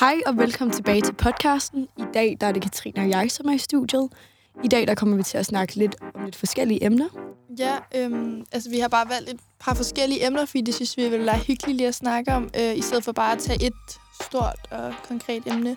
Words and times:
Hej 0.00 0.20
og 0.26 0.36
velkommen 0.36 0.72
tilbage 0.76 1.00
til 1.00 1.12
podcasten. 1.12 1.88
I 1.98 2.02
dag 2.14 2.36
der 2.40 2.46
er 2.46 2.52
det 2.52 2.62
Katrine 2.62 3.02
og 3.02 3.08
jeg, 3.08 3.30
som 3.30 3.46
er 3.48 3.52
i 3.52 3.58
studiet. 3.58 4.08
I 4.64 4.68
dag 4.68 4.86
der 4.86 4.94
kommer 4.94 5.16
vi 5.16 5.22
til 5.22 5.38
at 5.38 5.46
snakke 5.46 5.74
lidt 5.76 5.96
om 6.14 6.24
lidt 6.24 6.36
forskellige 6.36 6.84
emner. 6.84 7.08
Ja, 7.58 7.76
øhm, 7.94 8.46
altså 8.52 8.70
vi 8.70 8.78
har 8.78 8.88
bare 8.88 9.08
valgt 9.08 9.30
et 9.30 9.40
par 9.60 9.74
forskellige 9.74 10.26
emner, 10.26 10.44
fordi 10.44 10.60
det 10.60 10.74
synes 10.74 10.96
vi 10.96 11.08
ville 11.08 11.26
være 11.26 11.38
hyggeligt 11.38 11.76
lige 11.76 11.88
at 11.88 11.94
snakke 11.94 12.32
om, 12.32 12.50
øh, 12.60 12.76
i 12.76 12.80
stedet 12.80 13.04
for 13.04 13.12
bare 13.12 13.32
at 13.32 13.38
tage 13.38 13.66
et 13.66 14.00
stort 14.22 14.66
og 14.70 14.94
konkret 15.08 15.42
emne. 15.46 15.76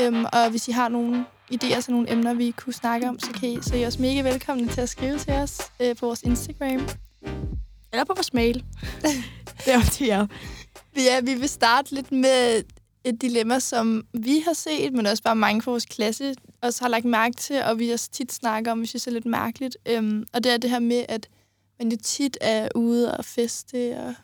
Øhm, 0.00 0.24
og 0.24 0.50
hvis 0.50 0.68
I 0.68 0.72
har 0.72 0.88
nogle 0.88 1.24
idéer 1.54 1.80
til 1.80 1.92
nogle 1.92 2.12
emner, 2.12 2.34
vi 2.34 2.50
kunne 2.50 2.72
snakke 2.72 3.08
om, 3.08 3.18
så 3.18 3.32
kan 3.32 3.48
I, 3.48 3.58
så 3.62 3.74
er 3.74 3.78
I 3.78 3.82
også 3.82 4.02
mega 4.02 4.20
velkomne 4.22 4.68
til 4.68 4.80
at 4.80 4.88
skrive 4.88 5.18
til 5.18 5.32
os 5.32 5.60
øh, 5.80 5.96
på 5.96 6.06
vores 6.06 6.22
Instagram. 6.22 6.88
Eller 7.92 8.04
på 8.04 8.12
vores 8.16 8.34
mail. 8.34 8.64
det 9.64 9.74
er 9.74 9.78
op 9.78 9.90
til 9.92 10.06
jer. 10.06 10.26
Ja, 10.96 11.20
vi 11.20 11.34
vil 11.34 11.48
starte 11.48 11.94
lidt 11.94 12.12
med 12.12 12.62
et 13.04 13.22
dilemma, 13.22 13.58
som 13.58 14.06
vi 14.12 14.38
har 14.38 14.52
set, 14.52 14.92
men 14.92 15.06
også 15.06 15.22
bare 15.22 15.36
mange 15.36 15.62
fra 15.62 15.70
vores 15.70 15.84
klasse 15.86 16.34
også 16.62 16.84
har 16.84 16.88
lagt 16.88 17.04
mærke 17.04 17.36
til, 17.36 17.62
og 17.62 17.78
vi 17.78 17.90
også 17.90 18.10
tit 18.10 18.32
snakker 18.32 18.72
om, 18.72 18.80
vi 18.80 18.86
synes 18.86 19.06
er 19.06 19.10
lidt 19.10 19.26
mærkeligt. 19.26 19.76
Øhm, 19.86 20.26
og 20.32 20.44
det 20.44 20.52
er 20.52 20.56
det 20.56 20.70
her 20.70 20.78
med, 20.78 21.04
at 21.08 21.28
man 21.78 21.90
jo 21.90 21.96
tit 22.02 22.38
er 22.40 22.68
ude 22.74 23.16
og 23.16 23.24
feste 23.24 23.96
og 23.98 24.14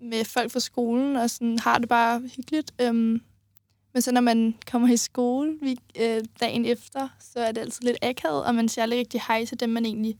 med 0.00 0.24
folk 0.24 0.52
fra 0.52 0.60
skolen, 0.60 1.16
og 1.16 1.30
sådan 1.30 1.58
har 1.58 1.78
det 1.78 1.88
bare 1.88 2.20
hyggeligt. 2.36 2.74
Øhm, 2.80 3.20
men 3.92 4.02
så 4.02 4.12
når 4.12 4.20
man 4.20 4.54
kommer 4.70 4.88
i 4.92 4.96
skole 4.96 5.58
vi, 5.62 5.78
øh, 6.00 6.24
dagen 6.40 6.64
efter, 6.64 7.08
så 7.20 7.38
er 7.40 7.52
det 7.52 7.60
altid 7.60 7.82
lidt 7.82 7.98
akavet, 8.02 8.44
og 8.44 8.54
man 8.54 8.68
siger 8.68 8.82
aldrig 8.82 8.98
rigtig 8.98 9.22
hej 9.28 9.44
til 9.44 9.60
dem, 9.60 9.68
man 9.70 9.84
egentlig 9.86 10.16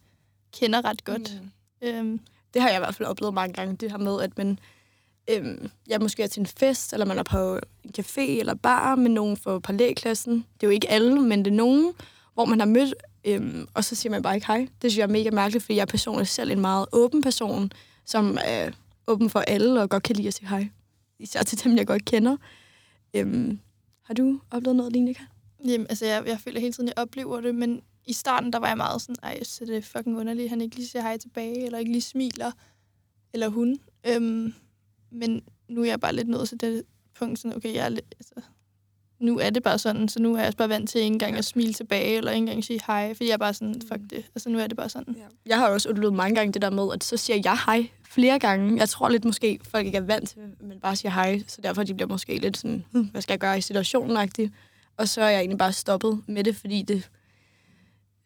kender 0.52 0.84
ret 0.84 1.04
godt. 1.04 1.40
Mm. 1.82 1.88
Øhm, 1.88 2.20
Det 2.54 2.62
har 2.62 2.68
jeg 2.68 2.78
i 2.78 2.80
hvert 2.80 2.94
fald 2.94 3.08
oplevet 3.08 3.34
mange 3.34 3.52
gange, 3.54 3.76
det 3.76 3.90
her 3.90 3.98
med, 3.98 4.20
at 4.22 4.38
man 4.38 4.58
øhm, 5.30 5.70
jeg 5.86 6.00
måske 6.00 6.22
er 6.22 6.26
til 6.26 6.40
en 6.40 6.46
fest, 6.46 6.92
eller 6.92 7.06
man 7.06 7.18
er 7.18 7.22
på 7.22 7.58
en 7.84 7.90
café 7.98 8.20
eller 8.20 8.54
bar 8.54 8.94
med 8.94 9.10
nogen 9.10 9.36
fra 9.36 9.58
parallelklassen. 9.58 10.34
Det 10.34 10.62
er 10.62 10.66
jo 10.66 10.70
ikke 10.70 10.90
alle, 10.90 11.20
men 11.20 11.38
det 11.44 11.50
er 11.50 11.54
nogen, 11.54 11.92
hvor 12.34 12.44
man 12.44 12.58
har 12.58 12.66
mødt, 12.66 12.94
øhm, 13.24 13.68
og 13.74 13.84
så 13.84 13.94
siger 13.94 14.10
man 14.10 14.22
bare 14.22 14.34
ikke 14.34 14.46
hej. 14.46 14.58
Det 14.58 14.90
synes 14.92 14.98
jeg 14.98 15.02
er 15.02 15.12
mega 15.12 15.30
mærkeligt, 15.30 15.64
fordi 15.64 15.76
jeg 15.76 15.82
er 15.82 15.86
personligt 15.86 16.28
selv 16.28 16.50
en 16.50 16.60
meget 16.60 16.86
åben 16.92 17.22
person, 17.22 17.70
som 18.04 18.38
er 18.44 18.70
åben 19.06 19.30
for 19.30 19.40
alle 19.40 19.82
og 19.82 19.90
godt 19.90 20.02
kan 20.02 20.16
lide 20.16 20.28
at 20.28 20.34
sige 20.34 20.48
hej. 20.48 20.68
Især 21.18 21.42
til 21.42 21.64
dem, 21.64 21.76
jeg 21.76 21.86
godt 21.86 22.04
kender. 22.04 22.36
Øhm, 23.14 23.58
har 24.02 24.14
du 24.14 24.40
oplevet 24.50 24.76
noget 24.76 24.92
lignende, 24.92 25.14
Kat? 25.14 25.26
Jamen, 25.66 25.86
altså, 25.90 26.06
jeg, 26.06 26.22
jeg 26.26 26.40
føler 26.40 26.60
hele 26.60 26.72
tiden, 26.72 26.88
jeg 26.88 26.98
oplever 26.98 27.40
det, 27.40 27.54
men 27.54 27.82
i 28.06 28.12
starten, 28.12 28.52
der 28.52 28.58
var 28.58 28.68
jeg 28.68 28.76
meget 28.76 29.00
sådan, 29.02 29.16
ej, 29.22 29.44
så 29.44 29.64
det 29.64 29.76
er 29.76 29.82
fucking 29.82 30.16
underligt, 30.16 30.50
han 30.50 30.60
ikke 30.60 30.76
lige 30.76 30.88
siger 30.88 31.02
hej 31.02 31.16
tilbage, 31.16 31.66
eller 31.66 31.78
ikke 31.78 31.92
lige 31.92 32.02
smiler, 32.02 32.52
eller 33.32 33.48
hun. 33.48 33.80
Øhm, 34.06 34.54
men 35.14 35.42
nu 35.68 35.80
er 35.80 35.86
jeg 35.86 36.00
bare 36.00 36.14
lidt 36.14 36.28
nået 36.28 36.48
til 36.48 36.60
det 36.60 36.82
punkt, 37.18 37.38
sådan, 37.38 37.56
okay, 37.56 37.74
jeg 37.74 37.84
er 37.84 37.88
lidt, 37.88 38.14
altså, 38.18 38.48
nu 39.18 39.38
er 39.38 39.50
det 39.50 39.62
bare 39.62 39.78
sådan, 39.78 40.08
så 40.08 40.22
nu 40.22 40.34
er 40.34 40.38
jeg 40.38 40.46
også 40.46 40.56
bare 40.56 40.68
vant 40.68 40.90
til 40.90 41.00
ikke 41.00 41.12
engang 41.12 41.36
at 41.36 41.44
smile 41.44 41.72
tilbage, 41.72 42.16
eller 42.16 42.30
ikke 42.30 42.38
engang 42.38 42.64
sige 42.64 42.80
hej, 42.86 43.14
fordi 43.14 43.28
jeg 43.28 43.34
er 43.34 43.38
bare 43.38 43.54
sådan, 43.54 43.74
fuck 43.88 44.00
det, 44.10 44.24
altså 44.34 44.48
nu 44.48 44.58
er 44.58 44.66
det 44.66 44.76
bare 44.76 44.88
sådan. 44.88 45.16
Ja. 45.18 45.24
Jeg 45.46 45.58
har 45.58 45.68
også 45.68 45.90
oplevet 45.90 46.14
mange 46.14 46.34
gange 46.34 46.52
det 46.52 46.62
der 46.62 46.70
med, 46.70 46.88
at 46.94 47.04
så 47.04 47.16
siger 47.16 47.40
jeg 47.44 47.58
hej 47.66 47.88
flere 48.08 48.38
gange. 48.38 48.78
Jeg 48.78 48.88
tror 48.88 49.08
lidt 49.08 49.24
måske, 49.24 49.60
folk 49.62 49.86
ikke 49.86 49.98
er 49.98 50.02
vant 50.02 50.28
til, 50.28 50.38
at 50.38 50.66
man 50.66 50.80
bare 50.80 50.96
siger 50.96 51.12
hej, 51.12 51.42
så 51.46 51.60
derfor 51.60 51.82
de 51.82 51.94
bliver 51.94 52.08
måske 52.08 52.38
lidt 52.38 52.56
sådan, 52.56 52.84
hm, 52.92 53.02
hvad 53.02 53.22
skal 53.22 53.32
jeg 53.32 53.40
gøre 53.40 53.58
i 53.58 53.60
situationen 53.60 54.16
-agtig. 54.16 54.48
Og 54.96 55.08
så 55.08 55.22
er 55.22 55.28
jeg 55.28 55.38
egentlig 55.38 55.58
bare 55.58 55.72
stoppet 55.72 56.22
med 56.26 56.44
det, 56.44 56.56
fordi 56.56 56.82
det 56.82 57.10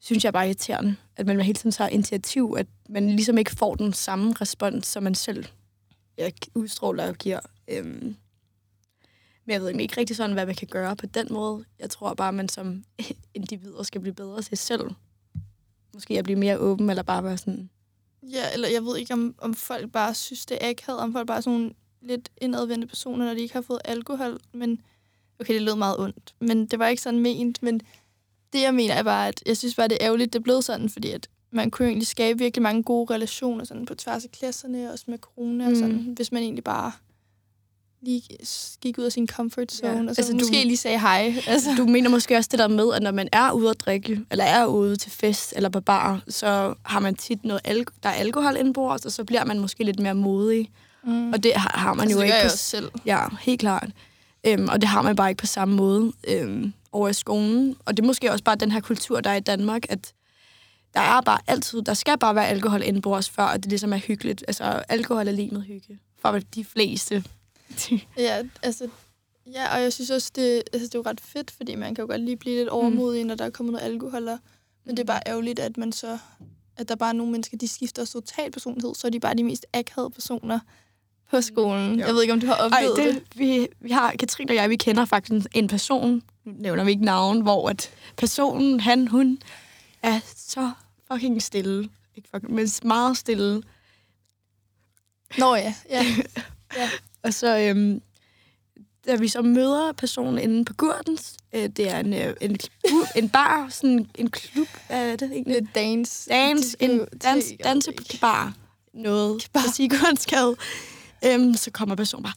synes 0.01 0.25
jeg 0.25 0.29
er 0.29 0.33
bare 0.33 0.47
irriterende, 0.47 0.97
at 1.17 1.27
man 1.27 1.41
hele 1.41 1.55
tiden 1.55 1.71
tager 1.71 1.89
initiativ, 1.89 2.55
at 2.59 2.67
man 2.89 3.11
ligesom 3.11 3.39
ikke 3.39 3.51
får 3.51 3.75
den 3.75 3.93
samme 3.93 4.35
respons, 4.41 4.87
som 4.87 5.03
man 5.03 5.15
selv 5.15 5.45
jeg 6.19 6.33
udstråler 6.55 7.09
og 7.09 7.15
giver. 7.15 7.41
Øhm. 7.69 8.17
Men 9.45 9.53
jeg 9.53 9.61
ved 9.61 9.81
ikke 9.81 9.97
rigtig 9.97 10.17
sådan, 10.17 10.33
hvad 10.33 10.47
man 10.47 10.55
kan 10.55 10.69
gøre 10.69 10.97
på 10.97 11.07
den 11.07 11.27
måde. 11.31 11.65
Jeg 11.79 11.91
tror 11.91 12.15
bare, 12.15 12.29
at 12.29 12.35
man 12.35 12.49
som 12.49 12.85
individer 13.35 13.83
skal 13.83 14.01
blive 14.01 14.15
bedre 14.15 14.43
til 14.43 14.59
selv. 14.59 14.91
Måske 15.95 16.19
at 16.19 16.25
blive 16.25 16.39
mere 16.39 16.59
åben, 16.59 16.91
eller 16.91 17.03
bare 17.03 17.25
være 17.25 17.39
sådan... 17.39 17.71
Ja, 18.23 18.53
eller 18.55 18.69
jeg 18.69 18.85
ved 18.85 18.97
ikke, 18.97 19.13
om, 19.13 19.35
om 19.39 19.55
folk 19.55 19.93
bare 19.93 20.15
synes, 20.15 20.47
det 20.47 20.59
er 20.61 20.71
akavet, 20.71 21.01
om 21.01 21.13
folk 21.13 21.27
bare 21.27 21.37
er 21.37 21.41
sådan 21.41 21.59
nogle 21.59 21.75
lidt 22.01 22.31
indadvendte 22.37 22.87
personer, 22.87 23.25
når 23.25 23.35
de 23.35 23.41
ikke 23.41 23.55
har 23.55 23.63
fået 23.63 23.81
alkohol, 23.85 24.41
men 24.53 24.81
okay, 25.41 25.55
det 25.55 25.63
lød 25.63 25.77
meget 25.77 25.99
ondt, 25.99 26.35
men 26.41 26.67
det 26.67 26.79
var 26.79 26.89
ikke 26.89 27.03
sådan 27.03 27.21
ment, 27.21 27.63
men 27.63 27.81
det, 28.53 28.63
jeg 28.63 28.75
mener, 28.75 28.95
er 28.95 29.03
bare, 29.03 29.29
at 29.29 29.43
jeg 29.47 29.57
synes 29.57 29.75
bare, 29.75 29.89
det 29.89 29.99
er 30.01 30.07
ærgerligt, 30.07 30.33
det 30.33 30.43
blev 30.43 30.63
sådan, 30.63 30.89
fordi 30.89 31.11
at 31.11 31.29
man 31.51 31.71
kunne 31.71 31.89
egentlig 31.89 32.07
skabe 32.07 32.39
virkelig 32.39 32.63
mange 32.63 32.83
gode 32.83 33.15
relationer 33.15 33.65
sådan 33.65 33.87
på 33.87 33.95
tværs 33.95 34.25
af 34.25 34.31
klasserne, 34.31 34.93
også 34.93 35.05
med 35.09 35.19
corona 35.19 35.65
mm. 35.65 35.71
og 35.71 35.77
sådan, 35.77 36.13
hvis 36.17 36.33
man 36.33 36.43
egentlig 36.43 36.65
bare 36.65 36.93
lige 38.03 38.23
gik 38.81 38.99
ud 38.99 39.05
af 39.05 39.13
sin 39.13 39.27
comfort 39.27 39.73
zone, 39.73 39.93
ja. 39.93 40.09
og 40.09 40.15
så 40.15 40.21
altså, 40.21 40.35
måske 40.35 40.63
du, 40.63 40.67
lige 40.67 40.77
sagde 40.77 41.01
hej. 41.01 41.35
Altså. 41.47 41.75
Du 41.77 41.87
mener 41.87 42.11
måske 42.11 42.37
også 42.37 42.49
det 42.53 42.59
der 42.59 42.69
med, 42.69 42.95
at 42.95 43.03
når 43.03 43.11
man 43.11 43.29
er 43.33 43.53
ude 43.53 43.71
at 43.71 43.81
drikke, 43.81 44.21
eller 44.31 44.45
er 44.45 44.67
ude 44.67 44.97
til 44.97 45.11
fest 45.11 45.53
eller 45.57 45.69
på 45.69 45.81
bar, 45.81 46.23
så 46.29 46.75
har 46.83 47.01
man 47.01 47.15
tit 47.15 47.45
noget, 47.45 47.63
der 48.03 48.09
er 48.09 48.13
alkohol 48.13 48.57
indbords, 48.57 49.07
og 49.07 49.13
så 49.13 49.25
bliver 49.25 49.45
man 49.45 49.59
måske 49.59 49.85
lidt 49.85 50.01
mere 50.01 50.15
modig. 50.15 50.71
Mm. 51.05 51.33
Og 51.33 51.43
det 51.43 51.53
har, 51.55 51.79
har 51.79 51.95
man 51.95 52.03
altså, 52.03 52.17
jo 52.17 52.21
det 52.21 52.27
ikke. 52.27 52.37
Jeg 52.37 52.51
på, 52.51 52.57
selv. 52.57 52.91
Ja, 53.07 53.21
helt 53.41 53.61
klart. 53.61 53.91
Øhm, 54.47 54.69
og 54.69 54.81
det 54.81 54.89
har 54.89 55.03
man 55.03 55.17
bare 55.17 55.31
ikke 55.31 55.41
på 55.41 55.47
samme 55.47 55.75
måde 55.75 56.13
øhm, 56.29 56.73
over 56.93 57.09
i 57.09 57.13
skolen. 57.13 57.77
Og 57.85 57.97
det 57.97 58.03
er 58.03 58.07
måske 58.07 58.33
også 58.33 58.45
bare 58.45 58.57
den 58.57 58.73
her 58.73 58.81
kultur, 58.81 59.21
der 59.21 59.31
er 59.31 59.37
i 59.37 59.41
Danmark, 59.41 59.83
at 59.89 60.13
der 60.95 61.01
er 61.01 61.21
bare 61.21 61.39
altid, 61.47 61.83
der 61.83 61.95
skal 61.95 62.19
bare 62.19 62.35
være 62.35 62.49
alkohol 62.49 62.83
indbords, 62.83 63.31
før 63.31 63.43
at 63.43 63.63
det 63.63 63.71
ligesom 63.71 63.93
er 63.93 63.97
hyggeligt. 63.97 64.45
Altså, 64.49 64.65
alkohol 64.89 65.29
er 65.29 65.33
lige 65.33 65.51
med 65.51 65.61
hygge. 65.61 65.99
For 66.23 66.39
de 66.55 66.65
fleste. 66.65 67.25
ja, 68.17 68.43
altså, 68.63 68.89
ja, 69.47 69.75
og 69.75 69.83
jeg 69.83 69.93
synes 69.93 70.11
også, 70.11 70.31
det, 70.37 70.63
altså, 70.73 70.87
det 70.87 70.95
er 70.95 70.99
jo 70.99 71.03
ret 71.07 71.21
fedt, 71.21 71.51
fordi 71.51 71.75
man 71.75 71.95
kan 71.95 72.03
jo 72.03 72.09
godt 72.11 72.21
lige 72.21 72.37
blive 72.37 72.57
lidt 72.57 72.69
overmodig, 72.69 73.23
mm. 73.23 73.29
når 73.29 73.35
der 73.35 73.45
er 73.45 73.51
kommet 73.51 73.73
noget 73.73 73.85
alkohol. 73.85 74.27
Der. 74.27 74.39
Men 74.85 74.97
det 74.97 75.03
er 75.03 75.07
bare 75.07 75.21
ærgerligt, 75.27 75.59
at 75.59 75.77
man 75.77 75.93
så 75.93 76.19
at 76.79 76.89
der 76.89 76.97
bare 76.97 77.09
er 77.09 77.13
nogle 77.13 77.33
mennesker, 77.33 77.57
de 77.57 77.69
skifter 77.69 78.05
total 78.05 78.51
personlighed, 78.51 78.95
så 78.95 79.07
er 79.07 79.11
de 79.11 79.21
bare 79.21 79.35
de 79.35 79.45
mest 79.45 79.67
akavede 79.75 80.11
personer 80.11 80.59
på 81.31 81.41
skolen. 81.41 82.01
Jo. 82.01 82.07
Jeg 82.07 82.15
ved 82.15 82.23
ikke, 82.23 82.35
om 82.35 82.41
du 82.41 82.47
har 82.47 82.55
oplevet 82.55 82.99
Ej, 82.99 83.05
det, 83.05 83.15
det. 83.15 83.39
Vi, 83.39 83.69
vi 83.81 83.91
har, 83.91 84.15
Katrine 84.19 84.51
og 84.51 84.55
jeg, 84.55 84.71
vi 84.71 84.77
kender 84.77 85.05
faktisk 85.05 85.47
en 85.55 85.69
person, 85.69 86.23
nu 86.45 86.53
nævner 86.59 86.85
vi 86.85 86.91
ikke 86.91 87.05
navn, 87.05 87.41
hvor 87.41 87.69
at 87.69 87.91
personen, 88.17 88.81
han, 88.81 89.09
hun, 89.09 89.39
er 90.03 90.21
så 90.37 90.71
fucking 91.13 91.43
stille. 91.43 91.91
Ikke 92.17 92.29
fucking, 92.35 92.55
men 92.55 92.69
meget 92.83 93.17
stille. 93.17 93.63
Nå 95.39 95.55
ja, 95.55 95.75
ja. 95.91 96.05
ja. 96.77 96.91
og 97.25 97.35
så, 97.35 97.59
øhm, 97.59 98.03
da 99.07 99.17
vi 99.17 99.29
så 99.29 99.43
møder 99.43 99.93
personen 99.93 100.39
inde 100.39 100.65
på 100.65 100.75
Gurdens, 100.75 101.37
øh, 101.53 101.69
det 101.69 101.91
er 101.91 101.99
en, 101.99 102.15
øh, 102.15 102.35
en, 102.41 102.59
klub, 102.59 103.07
en 103.17 103.29
bar, 103.29 103.69
sådan 103.71 104.11
en 104.15 104.31
klub, 104.31 104.69
hvad 104.87 105.13
er 105.13 105.17
det 105.17 105.33
egentlig? 105.33 105.61
Lidt 105.61 105.75
dance. 105.75 106.31
Dance, 106.31 106.77
en 106.81 107.07
dans, 107.23 107.45
dansebar, 107.65 108.55
noget 108.95 109.49
på 109.53 109.61
Sigurdsgade. 109.75 110.57
Øhm, 111.25 111.55
så 111.55 111.71
kommer 111.71 111.95
personen 111.95 112.23
bare, 112.23 112.35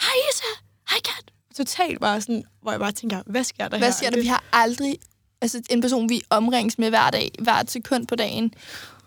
hej 0.00 0.14
Isa, 0.32 0.62
hej 0.90 1.00
Kat. 1.04 1.32
Totalt 1.56 2.00
bare 2.00 2.20
sådan, 2.20 2.44
hvor 2.62 2.70
jeg 2.70 2.80
bare 2.80 2.92
tænker, 2.92 3.22
hvad 3.26 3.44
sker 3.44 3.68
der 3.68 3.68
hvad 3.68 3.78
her? 3.78 3.84
Hvad 3.86 3.92
sker 3.92 4.10
der? 4.10 4.20
Vi 4.20 4.26
har 4.26 4.44
aldrig, 4.52 4.98
altså 5.40 5.62
en 5.70 5.80
person, 5.80 6.08
vi 6.08 6.22
omrings 6.30 6.78
med 6.78 6.88
hver 6.88 7.10
dag, 7.10 7.30
hvert 7.38 7.70
sekund 7.70 8.06
på 8.06 8.14
dagen, 8.14 8.54